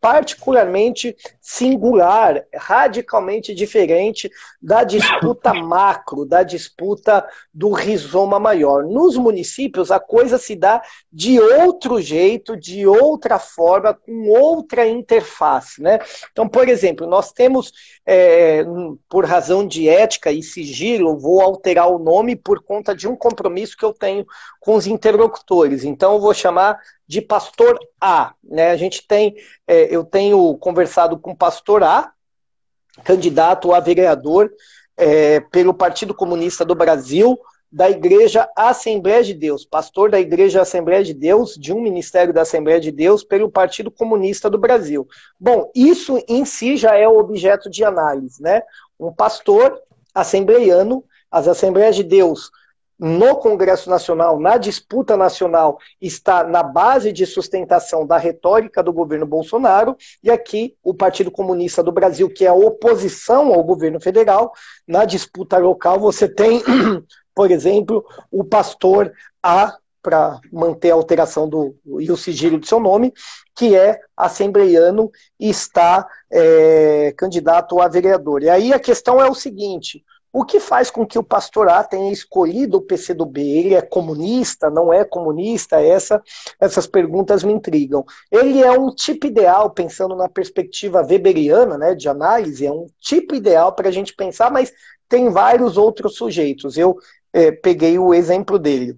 [0.00, 4.30] particularmente singular, radicalmente diferente
[4.62, 8.84] da disputa macro, da disputa do rizoma maior.
[8.84, 10.80] Nos municípios, a coisa se dá
[11.12, 15.82] de outro jeito, de outra forma, com outra interface.
[15.82, 15.98] Né?
[16.30, 17.72] Então, por exemplo, nós temos,
[18.06, 18.64] é,
[19.08, 23.76] por razão de ética e sigilo, vou alterar o nome por conta de um compromisso
[23.76, 24.24] que eu tenho
[24.60, 25.82] com os interlocutores.
[25.82, 26.78] Então, eu vou chamar
[27.08, 28.34] de pastor A.
[28.44, 28.70] Né?
[28.70, 29.34] A gente tem,
[29.66, 32.12] é, eu tenho conversado com pastor A,
[33.02, 34.52] candidato a vereador
[34.96, 37.38] é, pelo Partido Comunista do Brasil,
[37.70, 42.42] da Igreja Assembleia de Deus, pastor da Igreja Assembleia de Deus, de um ministério da
[42.42, 45.06] Assembleia de Deus, pelo Partido Comunista do Brasil.
[45.38, 48.62] Bom, isso em si já é objeto de análise, né?
[48.98, 49.78] Um pastor
[50.14, 52.50] assembleiano, as Assembleias de Deus
[52.98, 59.26] no Congresso Nacional, na disputa nacional, está na base de sustentação da retórica do governo
[59.26, 64.52] Bolsonaro, e aqui o Partido Comunista do Brasil, que é a oposição ao governo federal,
[64.86, 66.62] na disputa local você tem,
[67.34, 72.80] por exemplo, o pastor A, para manter a alteração do, e o sigilo do seu
[72.80, 73.12] nome,
[73.54, 78.42] que é assembleiano e está é, candidato a vereador.
[78.42, 80.02] E aí a questão é o seguinte:
[80.32, 83.40] o que faz com que o pastor A tenha escolhido o PCdoB?
[83.40, 85.80] Ele é comunista, não é comunista?
[85.80, 86.22] Essa,
[86.60, 88.04] essas perguntas me intrigam.
[88.30, 93.34] Ele é um tipo ideal, pensando na perspectiva weberiana, né, de análise, é um tipo
[93.34, 94.72] ideal para a gente pensar, mas
[95.08, 96.76] tem vários outros sujeitos.
[96.76, 96.96] Eu
[97.32, 98.96] é, peguei o exemplo dele.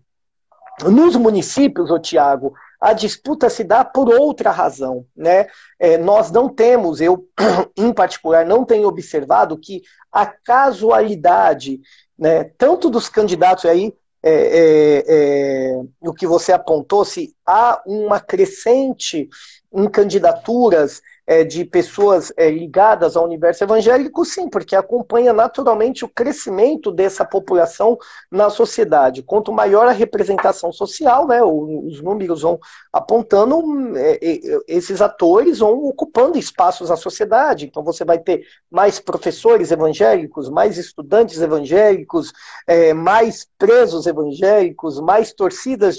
[0.82, 5.04] Nos municípios, ô Tiago, a disputa se dá por outra razão.
[5.14, 5.46] Né?
[5.78, 7.26] É, nós não temos, eu
[7.76, 11.80] em particular, não tenho observado que a casualidade,
[12.18, 18.20] né, tanto dos candidatos aí, é, é, é, o que você apontou, se há uma
[18.20, 19.28] crescente
[19.72, 26.08] em candidaturas é, de pessoas é, ligadas ao universo evangélico, sim, porque acompanha naturalmente o
[26.08, 27.96] crescimento dessa população
[28.28, 29.22] na sociedade.
[29.22, 32.58] Quanto maior a representação social, né, os números vão
[32.92, 33.62] apontando,
[33.96, 37.64] é, é, esses atores vão ocupando espaços na sociedade.
[37.64, 42.32] Então você vai ter mais professores evangélicos, mais estudantes evangélicos,
[42.66, 45.96] é, mais presos evangélicos, mais torcidas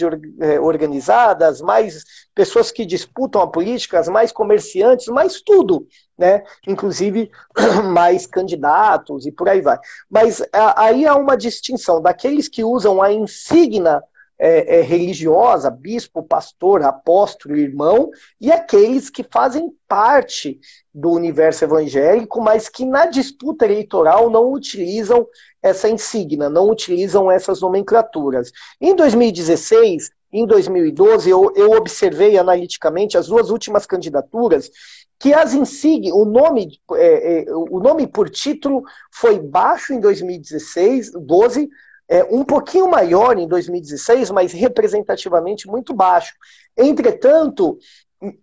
[0.59, 2.03] organizadas, mais
[2.35, 6.43] pessoas que disputam a política, mais comerciantes, mais mais tudo, né?
[6.67, 7.31] Inclusive
[7.93, 9.77] mais candidatos e por aí vai.
[10.09, 10.41] Mas
[10.75, 14.01] aí há uma distinção daqueles que usam a insígnia
[14.43, 20.59] é, é, religiosa, bispo, pastor, apóstolo, irmão, e aqueles que fazem parte
[20.91, 25.27] do universo evangélico, mas que na disputa eleitoral não utilizam
[25.61, 28.51] essa insígnia, não utilizam essas nomenclaturas.
[28.81, 34.71] Em 2016, em 2012, eu, eu observei analiticamente as duas últimas candidaturas
[35.19, 41.11] que as insígnias, o nome, é, é, o nome por título foi baixo em 2016,
[41.11, 41.69] 12,
[42.11, 46.33] é, um pouquinho maior em 2016, mas representativamente muito baixo.
[46.75, 47.77] Entretanto,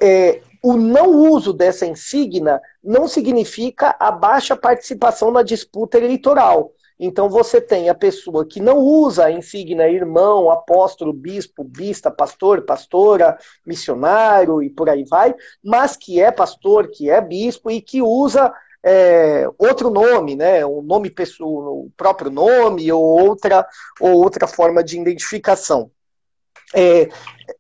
[0.00, 6.72] é, o não uso dessa insígnia não significa a baixa participação na disputa eleitoral.
[6.98, 12.62] Então você tem a pessoa que não usa a insígnia irmão, apóstolo, bispo, bista, pastor,
[12.62, 18.00] pastora, missionário e por aí vai, mas que é pastor, que é bispo e que
[18.00, 18.50] usa
[18.84, 20.64] é, outro nome, né?
[20.64, 23.66] Um nome pessoal, o próprio nome ou outra
[24.00, 25.90] ou outra forma de identificação.
[26.74, 27.08] É,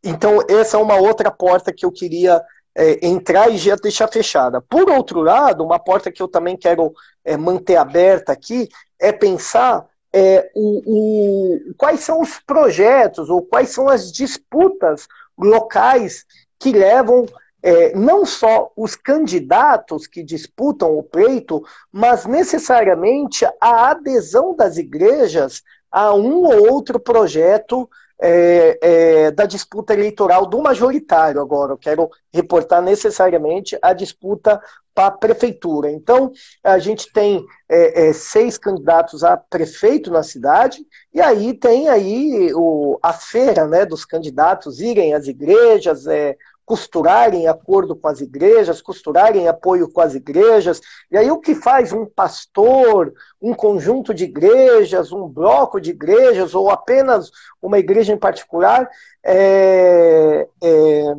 [0.04, 2.42] então essa é uma outra porta que eu queria
[2.76, 4.60] é, entrar e já deixar fechada.
[4.60, 6.92] Por outro lado, uma porta que eu também quero
[7.24, 8.68] é, manter aberta aqui
[9.00, 16.24] é pensar é, o, o, quais são os projetos ou quais são as disputas locais
[16.58, 17.26] que levam
[17.62, 25.62] é, não só os candidatos que disputam o pleito, mas necessariamente a adesão das igrejas
[25.90, 27.88] a um ou outro projeto
[28.20, 31.72] é, é, da disputa eleitoral do majoritário agora.
[31.72, 34.60] Eu quero reportar necessariamente a disputa
[34.94, 35.90] para a prefeitura.
[35.90, 36.32] Então,
[36.64, 42.52] a gente tem é, é, seis candidatos a prefeito na cidade, e aí tem aí
[42.52, 46.36] o, a feira né, dos candidatos irem às igrejas, é,
[46.68, 50.82] costurarem acordo com as igrejas, costurarem apoio com as igrejas.
[51.10, 56.54] E aí o que faz um pastor, um conjunto de igrejas, um bloco de igrejas,
[56.54, 57.30] ou apenas
[57.62, 58.86] uma igreja em particular,
[59.24, 61.14] é, é,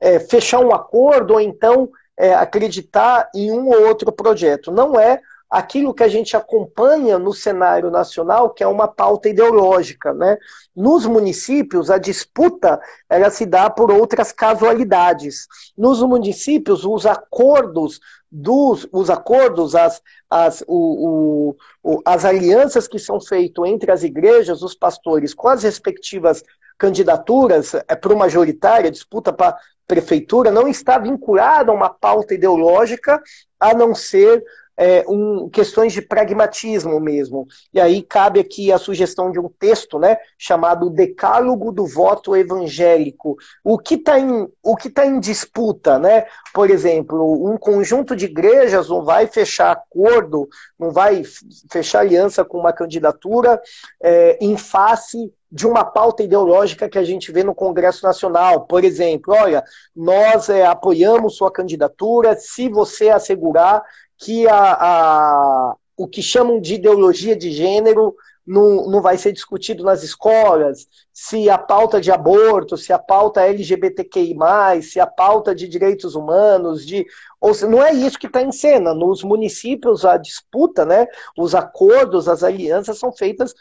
[0.00, 4.70] é fechar um acordo ou então é, acreditar em um ou outro projeto.
[4.70, 5.20] Não é
[5.54, 10.12] aquilo que a gente acompanha no cenário nacional, que é uma pauta ideológica.
[10.12, 10.36] Né?
[10.74, 15.46] Nos municípios, a disputa ela se dá por outras casualidades.
[15.78, 18.00] Nos municípios, os acordos
[18.32, 24.60] dos os acordos, as, as, o, o, as alianças que são feitas entre as igrejas,
[24.60, 26.42] os pastores, com as respectivas
[26.76, 33.22] candidaturas é, para o majoritária, disputa para prefeitura, não está vinculada a uma pauta ideológica,
[33.60, 34.42] a não ser
[34.76, 37.46] é, um, questões de pragmatismo mesmo.
[37.72, 43.36] E aí cabe aqui a sugestão de um texto né, chamado Decálogo do Voto Evangélico.
[43.62, 46.26] O que está em, o que tá em disputa, né?
[46.52, 50.48] Por exemplo, um conjunto de igrejas não vai fechar acordo,
[50.78, 51.22] não vai
[51.70, 53.60] fechar aliança com uma candidatura
[54.02, 58.66] é, em face de uma pauta ideológica que a gente vê no Congresso Nacional.
[58.66, 59.62] Por exemplo, olha,
[59.94, 63.80] nós é, apoiamos sua candidatura se você assegurar
[64.18, 68.14] que a, a, o que chamam de ideologia de gênero
[68.46, 73.42] não, não vai ser discutido nas escolas, se a pauta de aborto, se a pauta
[73.42, 77.06] LGBTQI, se a pauta de direitos humanos, de.
[77.40, 78.92] Ou se, não é isso que está em cena.
[78.92, 81.06] Nos municípios, a disputa, né,
[81.38, 83.54] os acordos, as alianças são feitas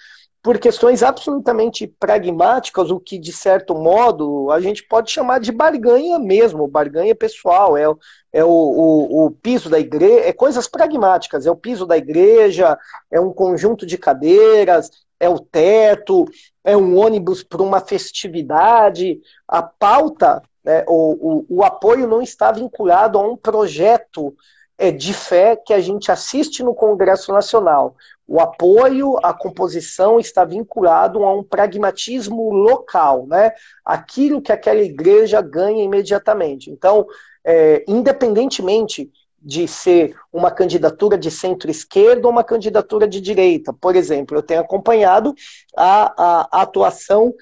[0.44, 6.20] por questões absolutamente pragmáticas, o que, de certo modo, a gente pode chamar de barganha
[6.20, 7.86] mesmo, barganha pessoal, é,
[8.34, 12.78] é o, o, o piso da igreja, é coisas pragmáticas, é o piso da igreja,
[13.10, 16.26] é um conjunto de cadeiras, é o teto,
[16.62, 19.22] é um ônibus para uma festividade.
[19.48, 24.36] A pauta, né, o, o, o apoio não está vinculado a um projeto
[24.78, 27.96] é, de fé que a gente assiste no Congresso Nacional.
[28.28, 33.52] O apoio à composição está vinculado a um pragmatismo local, né?
[33.84, 36.70] Aquilo que aquela igreja ganha imediatamente.
[36.70, 37.06] Então,
[37.46, 39.12] é, independentemente
[39.44, 43.74] de ser uma candidatura de centro-esquerda ou uma candidatura de direita.
[43.74, 45.36] Por exemplo, eu tenho acompanhado
[45.76, 47.34] a, a, a atuação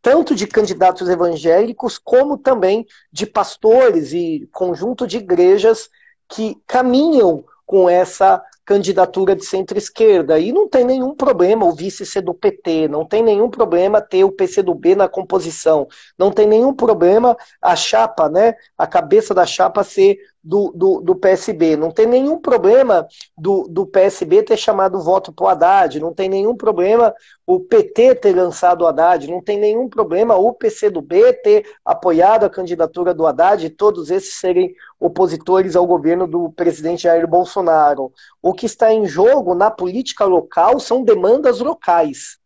[0.00, 5.90] tanto de candidatos evangélicos como também de pastores e conjunto de igrejas
[6.26, 10.38] que caminham com essa candidatura de centro-esquerda.
[10.38, 14.22] E não tem nenhum problema o vice ser do PT, não tem nenhum problema ter
[14.22, 19.82] o PCdoB na composição, não tem nenhum problema a chapa, né, a cabeça da chapa
[19.82, 21.76] ser do, do, do, PSB.
[21.76, 26.28] Não tem nenhum problema do, do PSB ter chamado voto para o Haddad, não tem
[26.28, 27.14] nenhum problema
[27.46, 32.50] o PT ter lançado o Haddad, não tem nenhum problema o PCdoB ter apoiado a
[32.50, 38.12] candidatura do Haddad e todos esses serem opositores ao governo do presidente Jair Bolsonaro.
[38.42, 42.38] O que está em jogo na política local são demandas locais.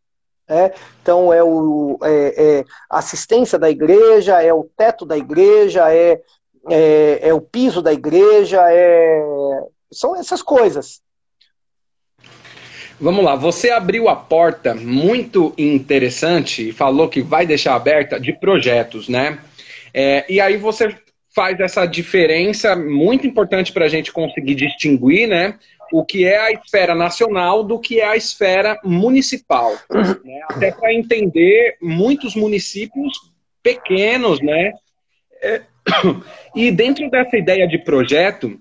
[0.46, 6.20] É, então é o é, é assistência da igreja, é o teto da igreja, é
[6.70, 9.22] é, é o piso da igreja, é,
[9.92, 11.02] são essas coisas.
[13.00, 18.32] Vamos lá, você abriu a porta muito interessante e falou que vai deixar aberta de
[18.32, 19.38] projetos, né?
[19.92, 20.96] É, e aí você
[21.34, 25.58] faz essa diferença muito importante para a gente conseguir distinguir, né?
[25.92, 29.72] O que é a esfera nacional do que é a esfera municipal.
[29.90, 30.40] Né?
[30.48, 33.12] Até para entender muitos municípios
[33.62, 34.72] pequenos, né?
[35.42, 35.62] É,
[36.54, 38.60] e dentro dessa ideia de projeto,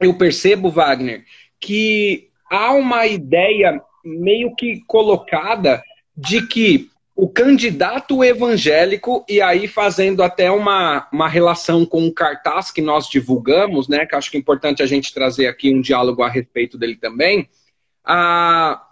[0.00, 1.24] eu percebo, Wagner,
[1.60, 5.82] que há uma ideia meio que colocada
[6.16, 12.72] de que o candidato evangélico, e aí fazendo até uma, uma relação com o cartaz
[12.72, 16.22] que nós divulgamos, né, que acho que é importante a gente trazer aqui um diálogo
[16.22, 17.48] a respeito dele também,
[18.04, 18.84] há,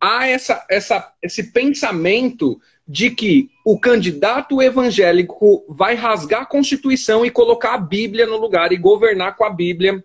[0.00, 7.30] há essa, essa, esse pensamento de que o candidato evangélico vai rasgar a Constituição e
[7.30, 10.04] colocar a Bíblia no lugar e governar com a Bíblia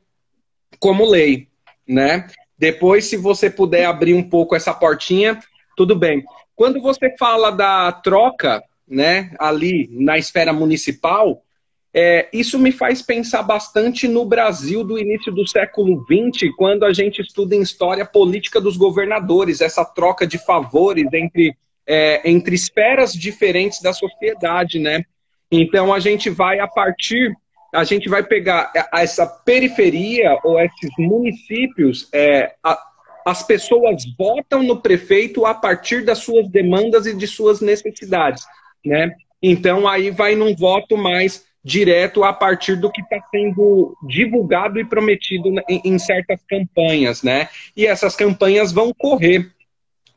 [0.79, 1.47] como lei,
[1.87, 2.27] né?
[2.57, 5.39] Depois, se você puder abrir um pouco essa portinha,
[5.75, 6.23] tudo bem.
[6.55, 11.43] Quando você fala da troca, né, ali na esfera municipal,
[11.93, 16.93] é, isso me faz pensar bastante no Brasil do início do século XX, quando a
[16.93, 21.55] gente estuda em história política dos governadores, essa troca de favores entre
[21.91, 25.03] é, entre esferas diferentes da sociedade, né?
[25.51, 27.35] Então a gente vai a partir,
[27.75, 32.79] a gente vai pegar essa periferia ou esses municípios, é, a,
[33.25, 38.45] as pessoas votam no prefeito a partir das suas demandas e de suas necessidades,
[38.85, 39.13] né?
[39.43, 44.85] Então aí vai num voto mais direto a partir do que está sendo divulgado e
[44.85, 47.49] prometido em, em certas campanhas, né?
[47.75, 49.51] E essas campanhas vão correr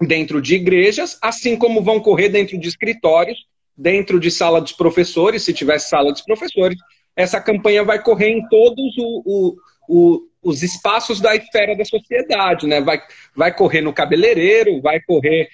[0.00, 5.42] dentro de igrejas, assim como vão correr dentro de escritórios, dentro de sala dos professores,
[5.42, 6.78] se tivesse sala dos professores.
[7.16, 9.56] Essa campanha vai correr em todos o, o,
[9.88, 12.80] o, os espaços da esfera da sociedade, né?
[12.80, 13.00] Vai,
[13.34, 15.48] vai correr no cabeleireiro, vai correr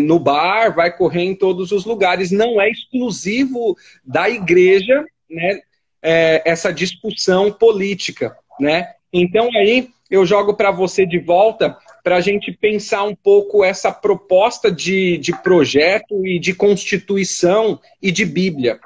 [0.00, 2.30] no bar, vai correr em todos os lugares.
[2.30, 5.60] Não é exclusivo da igreja, né?
[6.02, 8.92] É, essa discussão política, né?
[9.12, 13.90] Então aí eu jogo para você de volta para a gente pensar um pouco essa
[13.90, 18.78] proposta de, de projeto e de constituição e de Bíblia.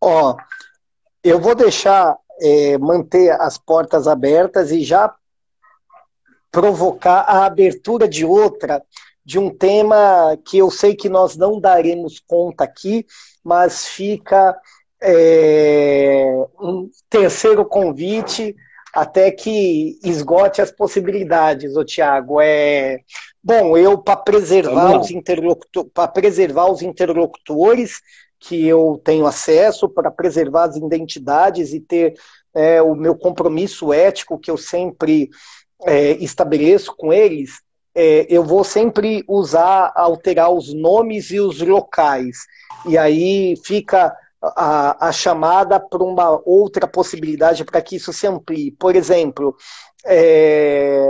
[0.00, 0.36] Ó,
[1.22, 5.12] eu vou deixar é, manter as portas abertas e já
[6.52, 8.80] provocar a abertura de outra,
[9.24, 13.04] de um tema que eu sei que nós não daremos conta aqui,
[13.42, 14.56] mas fica
[15.02, 18.54] é, um terceiro convite
[18.94, 22.40] até que esgote as possibilidades, o Tiago.
[22.40, 23.00] É,
[23.42, 25.08] bom, eu para preservar os
[25.92, 28.00] para preservar os interlocutores
[28.38, 32.14] que eu tenho acesso, para preservar as identidades e ter
[32.54, 35.28] é, o meu compromisso ético que eu sempre
[35.82, 37.62] é, estabeleço com eles,
[37.94, 42.38] é, eu vou sempre usar, alterar os nomes e os locais.
[42.86, 44.14] E aí fica
[44.56, 48.72] a, a chamada para uma outra possibilidade para que isso se amplie.
[48.72, 49.56] Por exemplo,
[50.04, 51.00] é,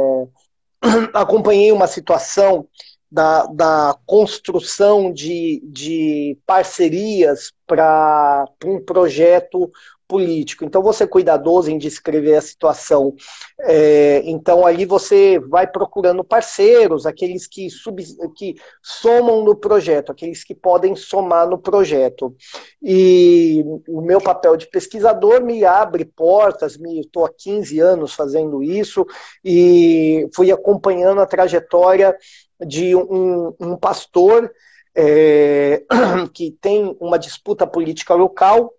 [1.12, 2.66] acompanhei uma situação
[3.10, 9.70] da, da construção de, de parcerias para um projeto
[10.06, 10.64] político.
[10.64, 13.14] Então, você é cuidadoso em descrever a situação.
[13.60, 18.02] É, então, ali você vai procurando parceiros, aqueles que, sub,
[18.36, 22.34] que somam no projeto, aqueles que podem somar no projeto.
[22.82, 29.06] E o meu papel de pesquisador me abre portas, estou há 15 anos fazendo isso,
[29.44, 32.16] e fui acompanhando a trajetória
[32.64, 34.50] de um, um pastor
[34.94, 35.82] é,
[36.32, 38.72] que tem uma disputa política local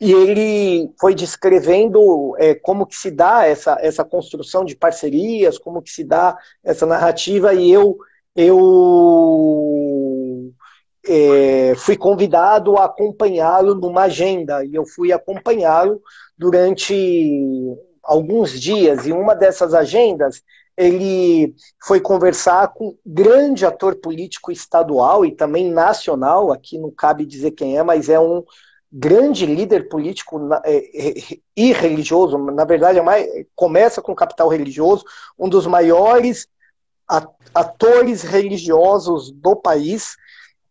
[0.00, 5.82] e ele foi descrevendo é, como que se dá essa, essa construção de parcerias, como
[5.82, 7.96] que se dá essa narrativa, e eu,
[8.36, 10.52] eu
[11.06, 16.00] é, fui convidado a acompanhá-lo numa agenda, e eu fui acompanhá-lo
[16.36, 16.94] durante
[18.02, 20.42] alguns dias, e uma dessas agendas
[20.76, 27.52] ele foi conversar com grande ator político estadual e também nacional, aqui não cabe dizer
[27.52, 28.42] quem é, mas é um
[28.96, 30.84] grande líder político é,
[31.56, 35.04] e religioso, na verdade, é começa com capital religioso,
[35.36, 36.46] um dos maiores
[37.52, 40.16] atores religiosos do país,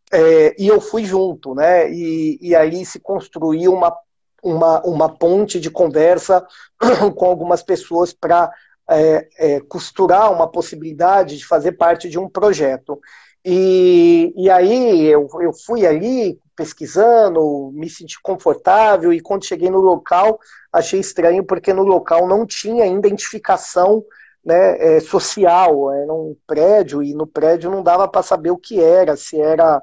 [0.09, 1.91] é, e eu fui junto, né?
[1.91, 3.93] E, e aí se construiu uma,
[4.41, 6.45] uma, uma ponte de conversa
[7.17, 8.49] com algumas pessoas para
[8.89, 13.01] é, é, costurar uma possibilidade de fazer parte de um projeto.
[13.43, 19.79] E, e aí eu, eu fui ali pesquisando, me senti confortável e quando cheguei no
[19.79, 20.39] local
[20.71, 24.03] achei estranho porque no local não tinha identificação
[24.43, 28.81] né, é, social, era um prédio e no prédio não dava para saber o que
[28.81, 29.81] era, se era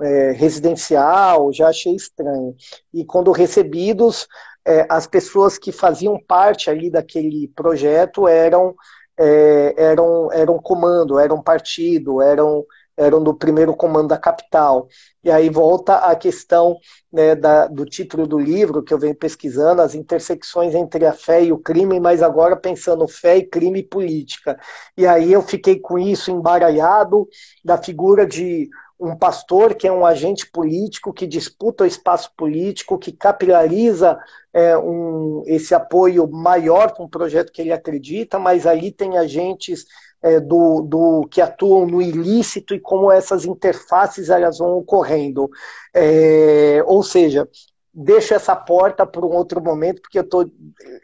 [0.00, 2.54] é, residencial, já achei estranho.
[2.92, 4.26] E quando recebidos,
[4.64, 8.74] é, as pessoas que faziam parte ali daquele projeto eram
[9.18, 12.64] é, eram eram comando, eram partido, eram
[13.02, 14.88] eram do primeiro comando da capital.
[15.22, 16.78] E aí volta a questão
[17.12, 21.44] né, da, do título do livro que eu venho pesquisando, as intersecções entre a fé
[21.44, 24.58] e o crime, mas agora pensando fé e crime e política.
[24.96, 27.28] E aí eu fiquei com isso embaralhado
[27.64, 28.68] da figura de
[29.02, 34.16] um pastor que é um agente político que disputa o espaço político, que capilariza
[34.52, 39.84] é, um, esse apoio maior para um projeto que ele acredita, mas ali tem agentes
[40.22, 45.50] é, do, do, que atuam no ilícito e como essas interfaces elas vão ocorrendo.
[45.92, 47.48] É, ou seja,
[47.92, 50.50] deixo essa porta para um outro momento, porque eu estou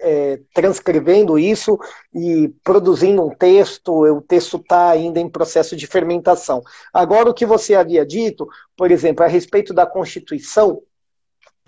[0.01, 1.79] é, transcrevendo isso
[2.15, 6.63] e produzindo um texto, o texto está ainda em processo de fermentação.
[6.93, 10.81] Agora, o que você havia dito, por exemplo, a respeito da Constituição,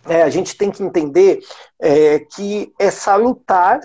[0.07, 1.41] é, a gente tem que entender
[1.79, 3.81] é, que é salutar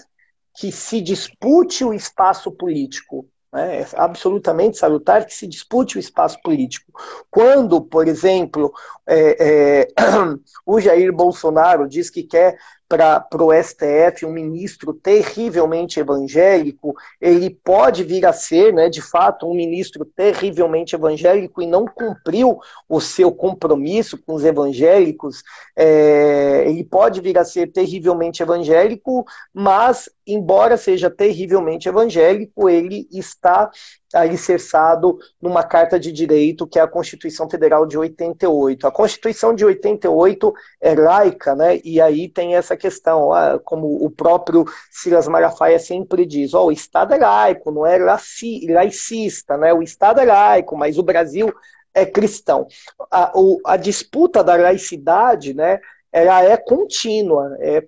[0.57, 3.27] que se dispute o espaço político?
[3.57, 6.91] É absolutamente salutar que se dispute o espaço político.
[7.31, 8.73] Quando, por exemplo,
[9.07, 9.87] é, é,
[10.65, 12.57] o Jair Bolsonaro diz que quer
[12.87, 19.49] para o STF um ministro terrivelmente evangélico, ele pode vir a ser, né, de fato,
[19.49, 25.41] um ministro terrivelmente evangélico e não cumpriu o seu compromisso com os evangélicos,
[25.75, 33.69] é, ele pode vir a ser terrivelmente evangélico, mas, embora seja terrivelmente evangélico, ele está
[34.15, 38.87] alicerçado numa carta de direito que é a Constituição Federal de 88.
[38.87, 41.79] A Constituição de 88 é laica, né?
[41.83, 43.29] E aí tem essa questão,
[43.63, 49.57] como o próprio Silas Malafaia sempre diz, oh, o Estado é laico, não é laicista,
[49.57, 49.73] né?
[49.73, 51.53] O Estado é laico, mas o Brasil
[51.93, 52.67] é cristão.
[53.09, 55.79] A, o, a disputa da laicidade, né?
[56.11, 57.85] Ela é contínua, é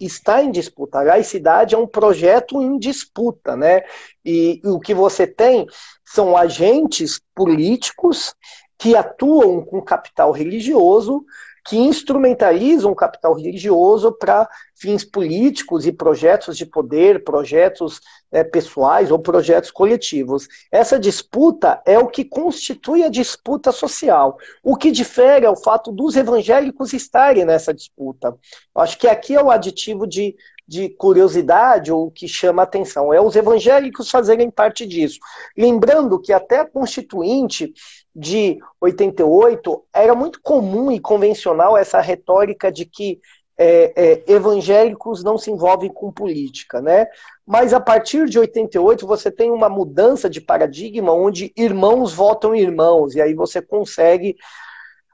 [0.00, 0.98] está em disputa.
[0.98, 3.82] A laicidade é um projeto em disputa, né?
[4.24, 5.66] E, e o que você tem
[6.04, 8.34] são agentes políticos
[8.78, 11.24] que atuam com capital religioso
[11.68, 18.00] que instrumentalizam o capital religioso para fins políticos e projetos de poder, projetos
[18.32, 20.48] é, pessoais ou projetos coletivos.
[20.72, 24.38] Essa disputa é o que constitui a disputa social.
[24.62, 28.34] O que difere é o fato dos evangélicos estarem nessa disputa.
[28.74, 30.34] Acho que aqui é o aditivo de,
[30.66, 33.12] de curiosidade ou que chama atenção.
[33.12, 35.18] É os evangélicos fazerem parte disso.
[35.56, 37.74] Lembrando que até a Constituinte
[38.14, 43.20] de 88, era muito comum e convencional essa retórica de que
[43.56, 47.06] é, é, evangélicos não se envolvem com política, né?
[47.44, 53.16] Mas a partir de 88 você tem uma mudança de paradigma onde irmãos votam irmãos,
[53.16, 54.36] e aí você consegue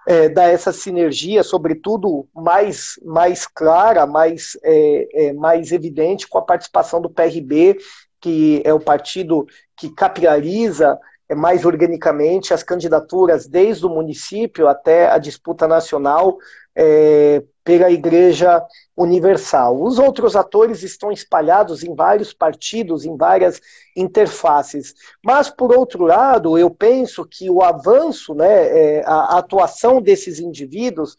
[0.06, 6.42] é, dar essa sinergia, sobretudo mais, mais clara, mais, é, é, mais evidente com a
[6.42, 7.78] participação do PRB,
[8.20, 10.98] que é o partido que capilariza
[11.32, 16.36] mais organicamente as candidaturas desde o município até a disputa nacional
[16.76, 18.62] é, pela Igreja
[18.96, 19.80] Universal.
[19.82, 23.60] Os outros atores estão espalhados em vários partidos, em várias
[23.96, 24.94] interfaces.
[25.24, 31.16] Mas, por outro lado, eu penso que o avanço, né, é, a, atuação desses indivíduos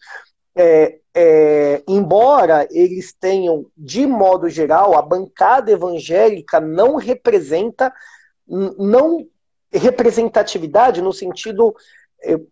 [0.57, 7.91] é, é, embora eles tenham, de modo geral, a bancada evangélica não representa,
[8.47, 9.25] não
[9.77, 11.73] representatividade no sentido.
[12.21, 12.47] Eu,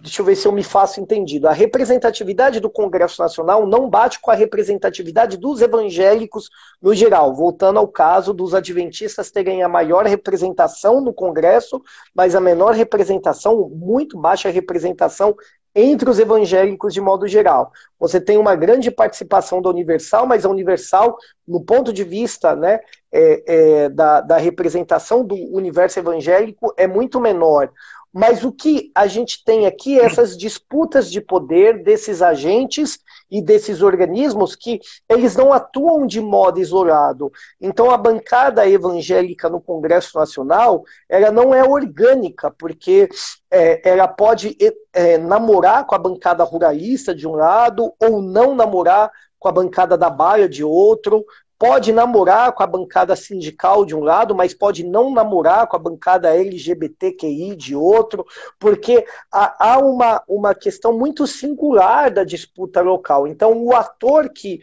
[0.00, 1.48] deixa eu ver se eu me faço entendido.
[1.48, 6.50] A representatividade do Congresso Nacional não bate com a representatividade dos evangélicos
[6.82, 11.82] no geral, voltando ao caso dos adventistas terem a maior representação no Congresso,
[12.14, 15.34] mas a menor representação, muito baixa representação
[15.74, 17.72] entre os evangélicos de modo geral.
[17.98, 21.16] Você tem uma grande participação da Universal, mas a Universal,
[21.46, 22.78] no ponto de vista né,
[23.10, 27.72] é, é, da, da representação do universo evangélico, é muito menor.
[28.12, 33.00] Mas o que a gente tem aqui é essas disputas de poder desses agentes
[33.30, 37.32] e desses organismos que eles não atuam de modo isolado.
[37.60, 43.08] Então a bancada evangélica no Congresso Nacional ela não é orgânica, porque
[43.50, 44.56] é, ela pode
[44.92, 49.98] é, namorar com a bancada ruralista de um lado ou não namorar com a bancada
[49.98, 51.22] da Baia de outro,
[51.58, 55.78] pode namorar com a bancada sindical de um lado, mas pode não namorar com a
[55.78, 58.24] bancada LGBTQI de outro,
[58.58, 63.26] porque há, uma, uma questão muito singular da disputa local.
[63.26, 64.60] Então, o ator que,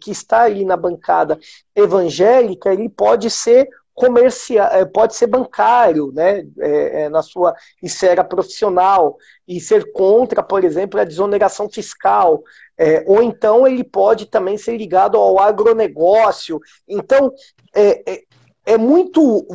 [0.00, 1.38] que está ali na bancada
[1.74, 9.16] evangélica, ele pode ser eh, pode ser bancário, né, é, é, na sua esfera profissional
[9.48, 12.42] e ser contra, por exemplo, a desoneração fiscal.
[12.78, 16.60] É, ou então ele pode também ser ligado ao agronegócio.
[16.86, 17.32] Então,
[17.74, 18.22] é, é,
[18.66, 19.46] é, muito,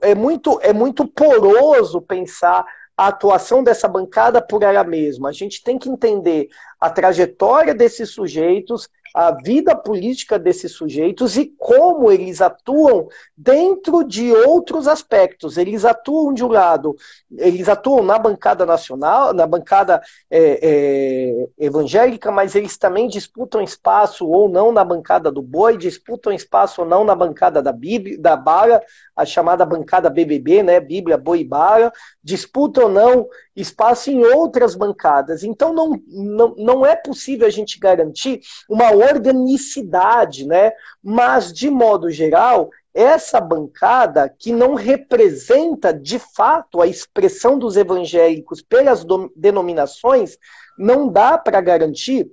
[0.00, 2.64] é, muito, é muito poroso pensar
[2.96, 5.28] a atuação dessa bancada por ela mesma.
[5.28, 6.48] A gente tem que entender
[6.80, 14.32] a trajetória desses sujeitos, a vida política desses sujeitos e como eles atuam dentro de
[14.32, 15.56] outros aspectos.
[15.56, 16.96] Eles atuam de um lado,
[17.36, 20.00] eles atuam na bancada nacional, na bancada
[20.30, 26.32] é, é, evangélica, mas eles também disputam espaço ou não na bancada do boi, disputam
[26.32, 28.82] espaço ou não na bancada da Bíblia, da Bara,
[29.16, 31.92] a chamada bancada BBB, né, Bíblia, Boi e Bara,
[32.22, 35.42] disputam ou não espaço em outras bancadas.
[35.42, 40.72] Então não, não, não é possível a gente garantir uma organicidade, né?
[41.02, 48.60] Mas, de modo geral, essa bancada que não representa de fato a expressão dos evangélicos
[48.60, 49.04] pelas
[49.36, 50.36] denominações,
[50.78, 52.30] não dá para garantir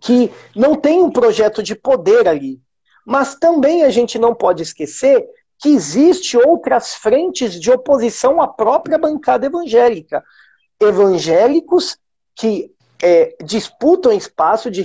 [0.00, 2.60] que não tem um projeto de poder ali.
[3.06, 5.26] Mas também a gente não pode esquecer
[5.58, 10.22] que existe outras frentes de oposição à própria bancada evangélica.
[10.80, 11.96] Evangélicos
[12.34, 12.72] que
[13.02, 14.82] é, disputam espaço de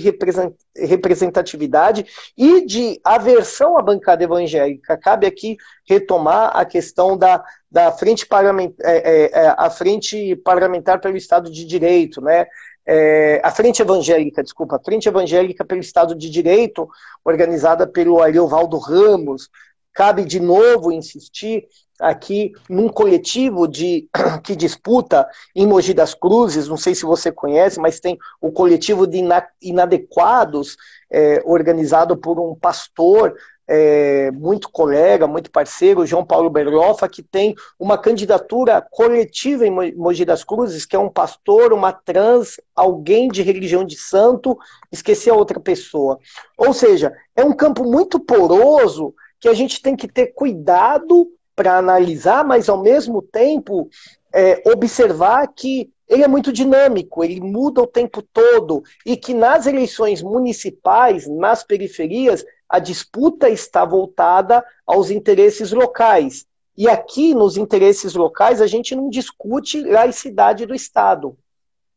[0.76, 2.06] representatividade
[2.36, 4.96] e de aversão à bancada evangélica.
[4.96, 5.56] Cabe aqui
[5.88, 11.50] retomar a questão da, da frente, parlamentar, é, é, é, a frente parlamentar pelo Estado
[11.50, 12.46] de Direito, né?
[12.86, 16.86] É, a Frente Evangélica, desculpa, a Frente Evangélica pelo Estado de Direito,
[17.24, 19.48] organizada pelo Ariovaldo Ramos,
[19.94, 21.68] Cabe de novo insistir
[22.00, 24.08] aqui num coletivo de
[24.42, 29.06] que disputa em Mogi das Cruzes, não sei se você conhece, mas tem o coletivo
[29.06, 29.22] de
[29.62, 30.76] inadequados,
[31.10, 33.34] é, organizado por um pastor
[33.66, 40.24] é, muito colega, muito parceiro, João Paulo Berlofa, que tem uma candidatura coletiva em Mogi
[40.24, 44.58] das Cruzes, que é um pastor, uma trans, alguém de religião de santo,
[44.92, 46.18] esqueci a outra pessoa.
[46.58, 51.78] Ou seja, é um campo muito poroso que a gente tem que ter cuidado para
[51.78, 53.88] analisar, mas ao mesmo tempo
[54.32, 59.66] é, observar que ele é muito dinâmico, ele muda o tempo todo e que nas
[59.66, 66.46] eleições municipais, nas periferias, a disputa está voltada aos interesses locais.
[66.76, 71.36] E aqui, nos interesses locais, a gente não discute laicidade do Estado.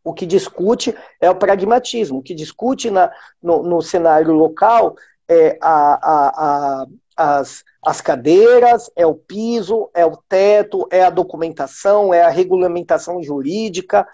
[0.03, 2.20] O que discute é o pragmatismo.
[2.20, 4.95] O que discute na, no, no cenário local
[5.30, 11.09] é a, a, a, as, as cadeiras, é o piso, é o teto, é a
[11.09, 14.07] documentação, é a regulamentação jurídica,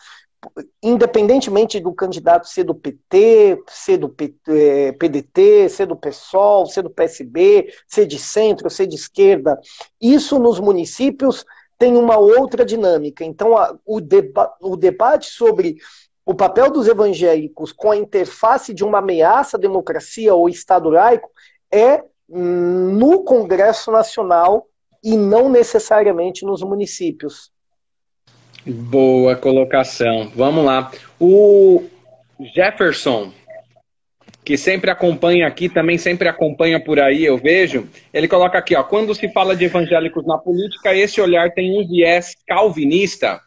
[0.82, 7.74] independentemente do candidato ser do PT, ser do PDT, ser do PSOL, ser do PSB,
[7.88, 9.60] ser de centro, ser de esquerda,
[10.02, 11.46] isso nos municípios
[11.78, 13.26] tem uma outra dinâmica.
[13.26, 15.78] Então, a, o, deba o debate sobre
[16.26, 21.30] o papel dos evangélicos com a interface de uma ameaça à democracia ou Estado laico
[21.72, 24.68] é no Congresso Nacional
[25.04, 27.52] e não necessariamente nos municípios.
[28.66, 30.32] Boa colocação.
[30.34, 30.90] Vamos lá.
[31.20, 31.84] O
[32.56, 33.34] Jefferson,
[34.46, 38.84] que sempre acompanha aqui, também sempre acompanha por aí, eu vejo, ele coloca aqui, ó,
[38.84, 43.42] quando se fala de evangélicos na política, esse olhar tem um viés calvinista.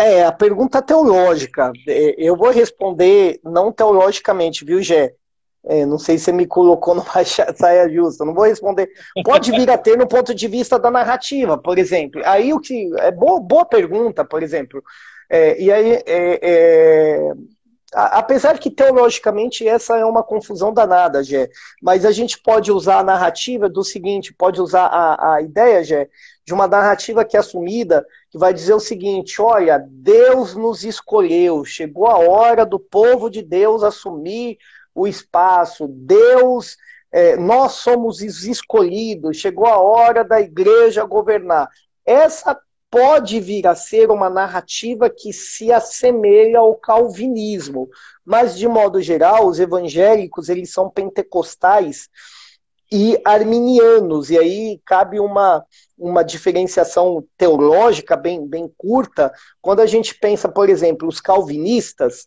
[0.00, 1.72] É, a pergunta teológica.
[1.86, 5.14] É, eu vou responder não teologicamente, viu, Gé?
[5.62, 7.24] É, não sei se você me colocou numa
[7.54, 8.88] saia justa, não vou responder.
[9.24, 12.22] Pode vir a ter no ponto de vista da narrativa, por exemplo.
[12.24, 12.90] Aí o que.
[12.98, 14.82] É boa, boa pergunta, por exemplo.
[15.28, 17.32] É, e aí, é, é
[17.92, 21.48] apesar que teologicamente essa é uma confusão danada, Gé,
[21.82, 26.08] mas a gente pode usar a narrativa do seguinte: pode usar a, a ideia, Gé,
[26.44, 31.64] de uma narrativa que é assumida, que vai dizer o seguinte: olha, Deus nos escolheu,
[31.64, 34.58] chegou a hora do povo de Deus assumir
[34.94, 36.76] o espaço, Deus,
[37.12, 41.68] é, nós somos os escolhidos, chegou a hora da igreja governar.
[42.04, 42.58] Essa
[42.90, 47.88] pode vir a ser uma narrativa que se assemelha ao calvinismo,
[48.24, 52.08] mas de modo geral, os evangélicos eles são pentecostais
[52.92, 55.64] e arminianos, e aí cabe uma,
[55.96, 59.32] uma diferenciação teológica bem, bem curta,
[59.62, 62.26] quando a gente pensa, por exemplo, os calvinistas,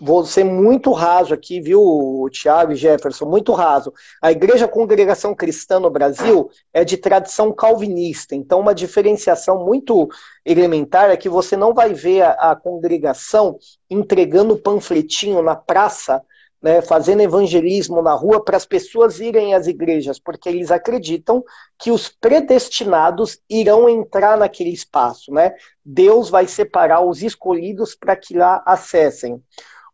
[0.00, 3.92] vou ser muito raso aqui, viu, Tiago e Jefferson, muito raso.
[4.20, 10.08] A Igreja Congregação Cristã no Brasil é de tradição calvinista, então uma diferenciação muito
[10.44, 16.22] elementar é que você não vai ver a, a congregação entregando panfletinho na praça,
[16.62, 21.42] né, fazendo evangelismo na rua para as pessoas irem às igrejas, porque eles acreditam
[21.78, 25.54] que os predestinados irão entrar naquele espaço, né?
[25.82, 29.42] Deus vai separar os escolhidos para que lá acessem.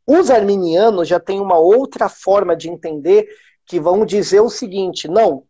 [0.07, 3.26] Os arminianos já têm uma outra forma de entender
[3.66, 5.44] que vão dizer o seguinte: não,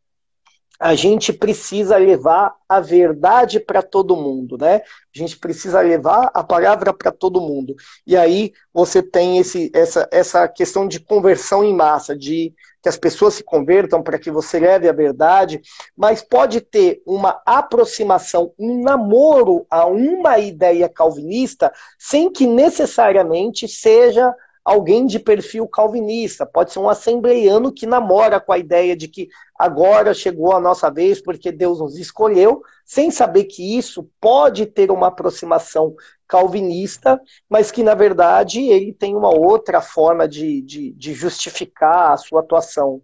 [0.79, 4.83] a gente precisa levar a verdade para todo mundo, né?
[5.15, 7.75] A gente precisa levar a palavra para todo mundo.
[8.07, 12.53] E aí você tem esse, essa, essa questão de conversão em massa, de
[12.83, 15.61] que as pessoas se convertam para que você leve a verdade,
[15.97, 24.33] mas pode ter uma aproximação, um namoro a uma ideia calvinista, sem que necessariamente seja
[24.67, 29.29] alguém de perfil calvinista, pode ser um assembleiano que namora com a ideia de que
[29.57, 34.91] agora chegou a nossa vez porque Deus nos escolheu, sem saber que isso pode ter
[34.91, 35.95] uma aproximação
[36.27, 42.17] calvinista, mas que na verdade ele tem uma outra forma de, de, de justificar a
[42.17, 43.01] sua atuação.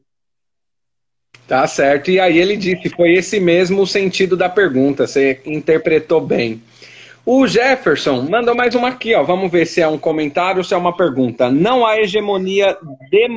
[1.46, 2.10] Tá certo.
[2.10, 6.60] E aí ele disse, foi esse mesmo o sentido da pergunta, você interpretou bem.
[7.24, 9.22] O Jefferson mandou mais uma aqui, ó.
[9.22, 11.50] Vamos ver se é um comentário ou se é uma pergunta.
[11.50, 12.76] Não há hegemonia
[13.10, 13.28] de...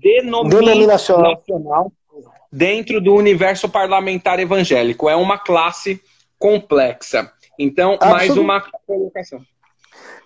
[0.00, 1.42] denominacional
[2.52, 5.08] dentro do universo parlamentar evangélico.
[5.08, 6.00] É uma classe
[6.38, 7.32] complexa.
[7.58, 9.40] Então, mais uma colocação.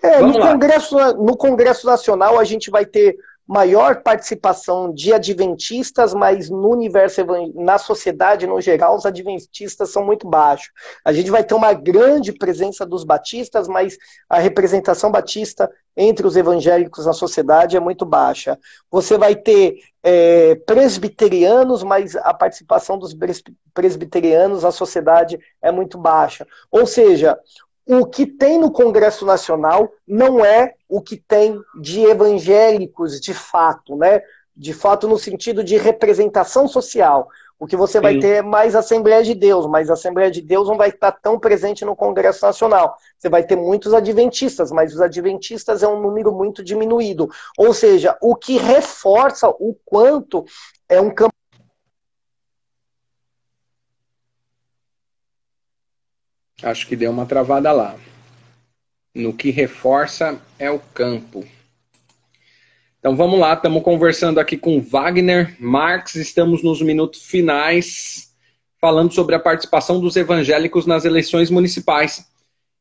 [0.03, 3.17] É, no, Congresso, no Congresso Nacional a gente vai ter
[3.51, 7.21] maior participação de adventistas, mas no universo,
[7.57, 10.71] na sociedade no geral, os adventistas são muito baixos.
[11.05, 13.99] A gente vai ter uma grande presença dos batistas, mas
[14.29, 18.57] a representação batista entre os evangélicos na sociedade é muito baixa.
[18.89, 23.13] Você vai ter é, presbiterianos, mas a participação dos
[23.75, 26.47] presbiterianos na sociedade é muito baixa.
[26.71, 27.37] Ou seja,
[27.87, 33.97] o que tem no Congresso Nacional não é o que tem de evangélicos de fato,
[33.97, 34.23] né?
[34.57, 37.29] De fato, no sentido de representação social.
[37.59, 38.03] O que você Sim.
[38.03, 41.13] vai ter é mais Assembleia de Deus, mas a Assembleia de Deus não vai estar
[41.13, 42.97] tão presente no Congresso Nacional.
[43.19, 47.29] Você vai ter muitos adventistas, mas os adventistas é um número muito diminuído.
[47.59, 50.45] Ou seja, o que reforça o quanto
[50.89, 51.35] é um campo
[56.63, 57.97] Acho que deu uma travada lá.
[59.15, 61.45] no que reforça é o campo.
[62.99, 68.33] Então vamos lá, estamos conversando aqui com Wagner Marx, estamos nos minutos finais,
[68.81, 72.25] falando sobre a participação dos evangélicos nas eleições municipais.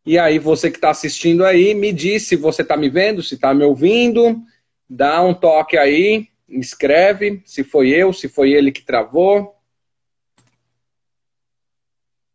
[0.05, 3.35] E aí, você que está assistindo aí, me diz se você está me vendo, se
[3.35, 4.41] está me ouvindo,
[4.89, 9.58] dá um toque aí, escreve se foi eu, se foi ele que travou.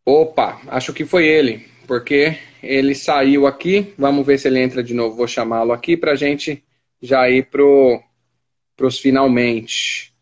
[0.05, 3.93] Opa, acho que foi ele, porque ele saiu aqui.
[3.97, 5.15] Vamos ver se ele entra de novo.
[5.15, 6.63] Vou chamá-lo aqui para a gente
[7.01, 10.13] já ir para os finalmente.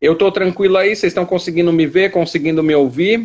[0.00, 0.94] Eu estou tranquilo aí?
[0.94, 3.18] Vocês estão conseguindo me ver, conseguindo me ouvir?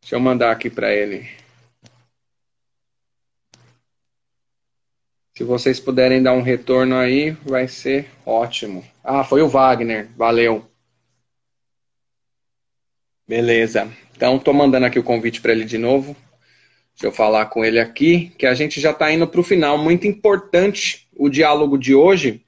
[0.00, 1.28] Deixa eu mandar aqui para ele.
[5.36, 8.82] Se vocês puderem dar um retorno aí, vai ser ótimo.
[9.04, 10.08] Ah, foi o Wagner.
[10.16, 10.71] Valeu.
[13.26, 13.90] Beleza.
[14.16, 16.16] Então, estou mandando aqui o convite para ele de novo.
[16.94, 19.78] Deixa eu falar com ele aqui, que a gente já está indo para o final.
[19.78, 22.44] Muito importante o diálogo de hoje,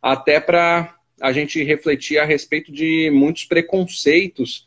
[0.00, 4.66] até para a gente refletir a respeito de muitos preconceitos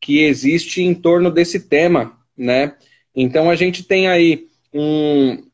[0.00, 2.74] que existem em torno desse tema, né?
[3.14, 5.44] Então a gente tem aí um.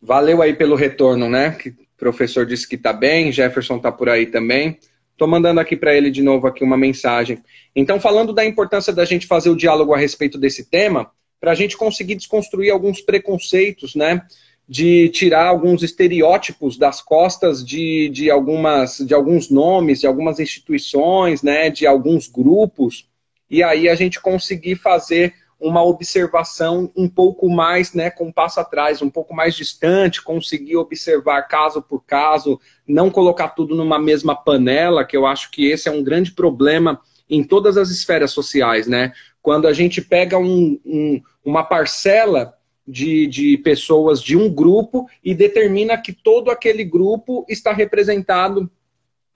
[0.00, 1.50] Valeu aí pelo retorno, né?
[1.50, 4.78] Que o professor disse que está bem, Jefferson está por aí também.
[5.14, 7.38] Estou mandando aqui para ele de novo aqui uma mensagem.
[7.74, 11.08] Então, falando da importância da gente fazer o diálogo a respeito desse tema,
[11.40, 14.26] para a gente conseguir desconstruir alguns preconceitos, né?
[14.68, 21.42] De tirar alguns estereótipos das costas de, de, algumas, de alguns nomes, de algumas instituições,
[21.42, 21.70] né?
[21.70, 23.08] De alguns grupos.
[23.48, 28.60] E aí a gente conseguir fazer uma observação um pouco mais, né, com um passo
[28.60, 34.34] atrás, um pouco mais distante, conseguir observar caso por caso, não colocar tudo numa mesma
[34.34, 38.86] panela, que eu acho que esse é um grande problema em todas as esferas sociais,
[38.86, 39.12] né?
[39.40, 42.54] Quando a gente pega um, um, uma parcela
[42.86, 48.70] de, de pessoas de um grupo e determina que todo aquele grupo está representado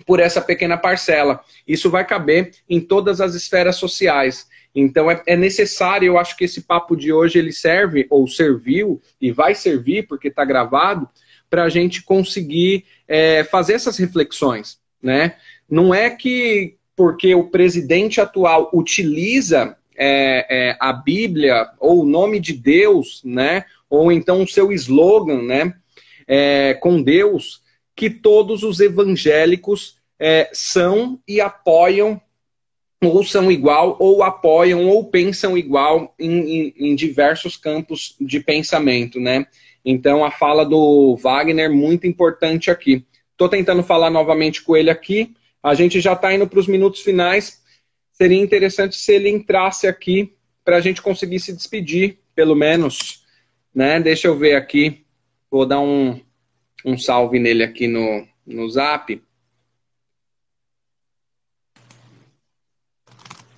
[0.07, 1.41] por essa pequena parcela.
[1.67, 4.47] Isso vai caber em todas as esferas sociais.
[4.81, 9.03] Então é, é, necessário, eu acho que esse papo de hoje ele serve, ou serviu,
[9.21, 11.09] e vai servir, porque está gravado,
[11.51, 14.79] para a gente conseguir é, fazer essas reflexões.
[15.03, 15.37] Né?
[15.69, 22.39] Não é que porque o presidente atual utiliza é, é, a Bíblia ou o nome
[22.39, 23.65] de Deus, né?
[23.91, 25.75] ou então o seu slogan né?
[26.27, 27.63] É, com Deus,
[27.97, 32.21] que todos os evangélicos é, são e apoiam
[33.03, 39.21] ou são igual, ou apoiam, ou pensam igual em, em, em, diversos campos de pensamento,
[39.21, 39.47] né?
[39.85, 43.05] Então, a fala do Wagner, muito importante aqui.
[43.33, 45.33] Estou tentando falar novamente com ele aqui.
[45.63, 47.63] A gente já está indo para os minutos finais.
[48.13, 50.35] Seria interessante se ele entrasse aqui
[50.65, 53.25] para a gente conseguir se despedir, pelo menos.
[53.73, 54.01] Né?
[54.01, 55.05] Deixa eu ver aqui.
[55.49, 56.21] Vou dar um,
[56.85, 59.23] um salve nele aqui no, no zap.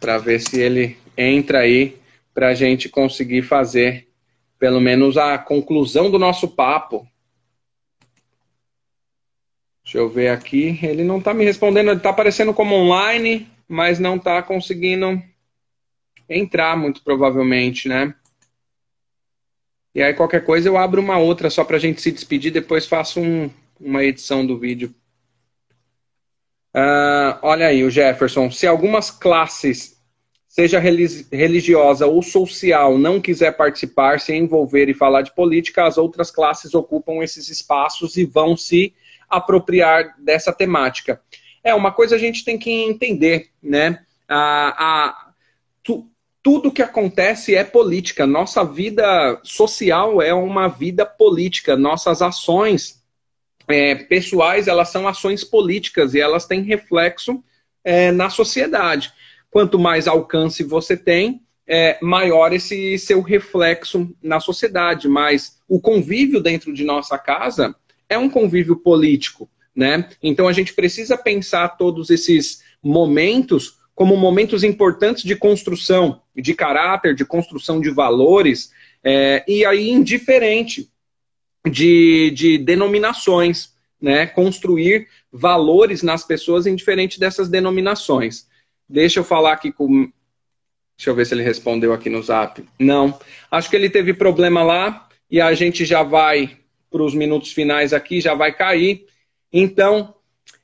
[0.01, 1.99] Para ver se ele entra aí
[2.33, 4.09] para a gente conseguir fazer
[4.59, 7.07] pelo menos a conclusão do nosso papo.
[9.85, 10.79] Deixa eu ver aqui.
[10.83, 15.23] Ele não está me respondendo, ele está aparecendo como online, mas não está conseguindo
[16.29, 18.15] entrar, muito provavelmente, né?
[19.93, 22.87] E aí, qualquer coisa, eu abro uma outra só para a gente se despedir, depois
[22.87, 24.95] faço um, uma edição do vídeo.
[26.75, 28.51] Uh, olha aí, o Jefferson.
[28.51, 30.01] Se algumas classes,
[30.47, 36.31] seja religiosa ou social, não quiser participar, se envolver e falar de política, as outras
[36.31, 38.95] classes ocupam esses espaços e vão se
[39.29, 41.21] apropriar dessa temática.
[41.63, 44.05] É uma coisa a gente tem que entender, né?
[44.29, 45.33] A,
[45.83, 46.09] tu,
[46.43, 48.27] tudo que acontece é política.
[48.27, 51.77] Nossa vida social é uma vida política.
[51.77, 53.00] Nossas ações
[53.71, 57.43] é, pessoais, elas são ações políticas e elas têm reflexo
[57.85, 59.13] é, na sociedade.
[59.51, 65.09] Quanto mais alcance você tem, é, maior esse seu reflexo na sociedade.
[65.09, 67.75] Mas o convívio dentro de nossa casa
[68.09, 70.09] é um convívio político, né?
[70.23, 77.15] Então a gente precisa pensar todos esses momentos como momentos importantes de construção de caráter,
[77.15, 78.73] de construção de valores,
[79.05, 80.91] é, e aí indiferente
[81.69, 84.27] de, de denominações, né?
[84.27, 88.47] Construir valores nas pessoas indiferente dessas denominações.
[88.89, 90.11] Deixa eu falar aqui com.
[90.97, 92.65] Deixa eu ver se ele respondeu aqui no zap.
[92.79, 93.19] Não.
[93.51, 96.59] Acho que ele teve problema lá e a gente já vai
[96.91, 99.07] para os minutos finais aqui, já vai cair.
[99.53, 100.15] Então,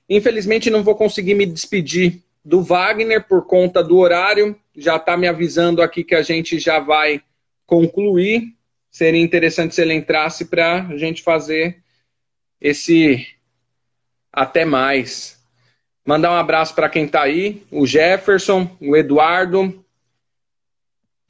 [0.09, 4.59] infelizmente, não vou conseguir me despedir do Wagner por conta do horário.
[4.77, 7.23] Já está me avisando aqui que a gente já vai
[7.65, 8.56] concluir,
[8.97, 11.83] seria interessante se ele entrasse para a gente fazer
[12.59, 13.27] esse
[14.33, 15.39] até mais.
[16.03, 19.85] Mandar um abraço para quem está aí, o Jefferson, o Eduardo.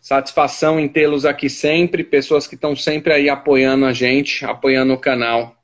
[0.01, 5.01] Satisfação em tê-los aqui sempre, pessoas que estão sempre aí apoiando a gente, apoiando o
[5.01, 5.57] canal.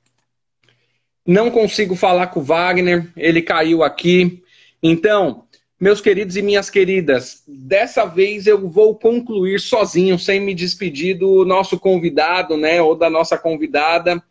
[1.25, 4.43] Não consigo falar com o Wagner, ele caiu aqui.
[4.83, 5.47] Então,
[5.83, 11.45] meus queridos e minhas queridas, dessa vez eu vou concluir sozinho, sem me despedir do
[11.45, 14.22] nosso convidado, né, ou da nossa convidada.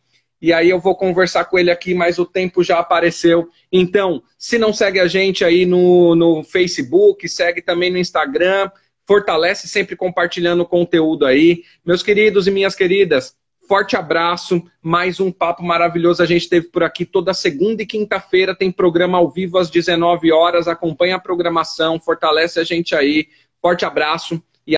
[0.41, 3.49] E aí eu vou conversar com ele aqui, mas o tempo já apareceu.
[3.70, 8.72] Então, se não segue a gente aí no, no Facebook, segue também no Instagram,
[9.06, 11.64] fortalece sempre compartilhando conteúdo aí.
[11.86, 13.36] Meus queridos e minhas queridas,
[13.72, 18.54] Forte abraço, mais um papo maravilhoso a gente teve por aqui toda segunda e quinta-feira
[18.54, 20.68] tem programa ao vivo às 19 horas.
[20.68, 23.30] Acompanha a programação, fortalece a gente aí.
[23.62, 24.44] Forte abraço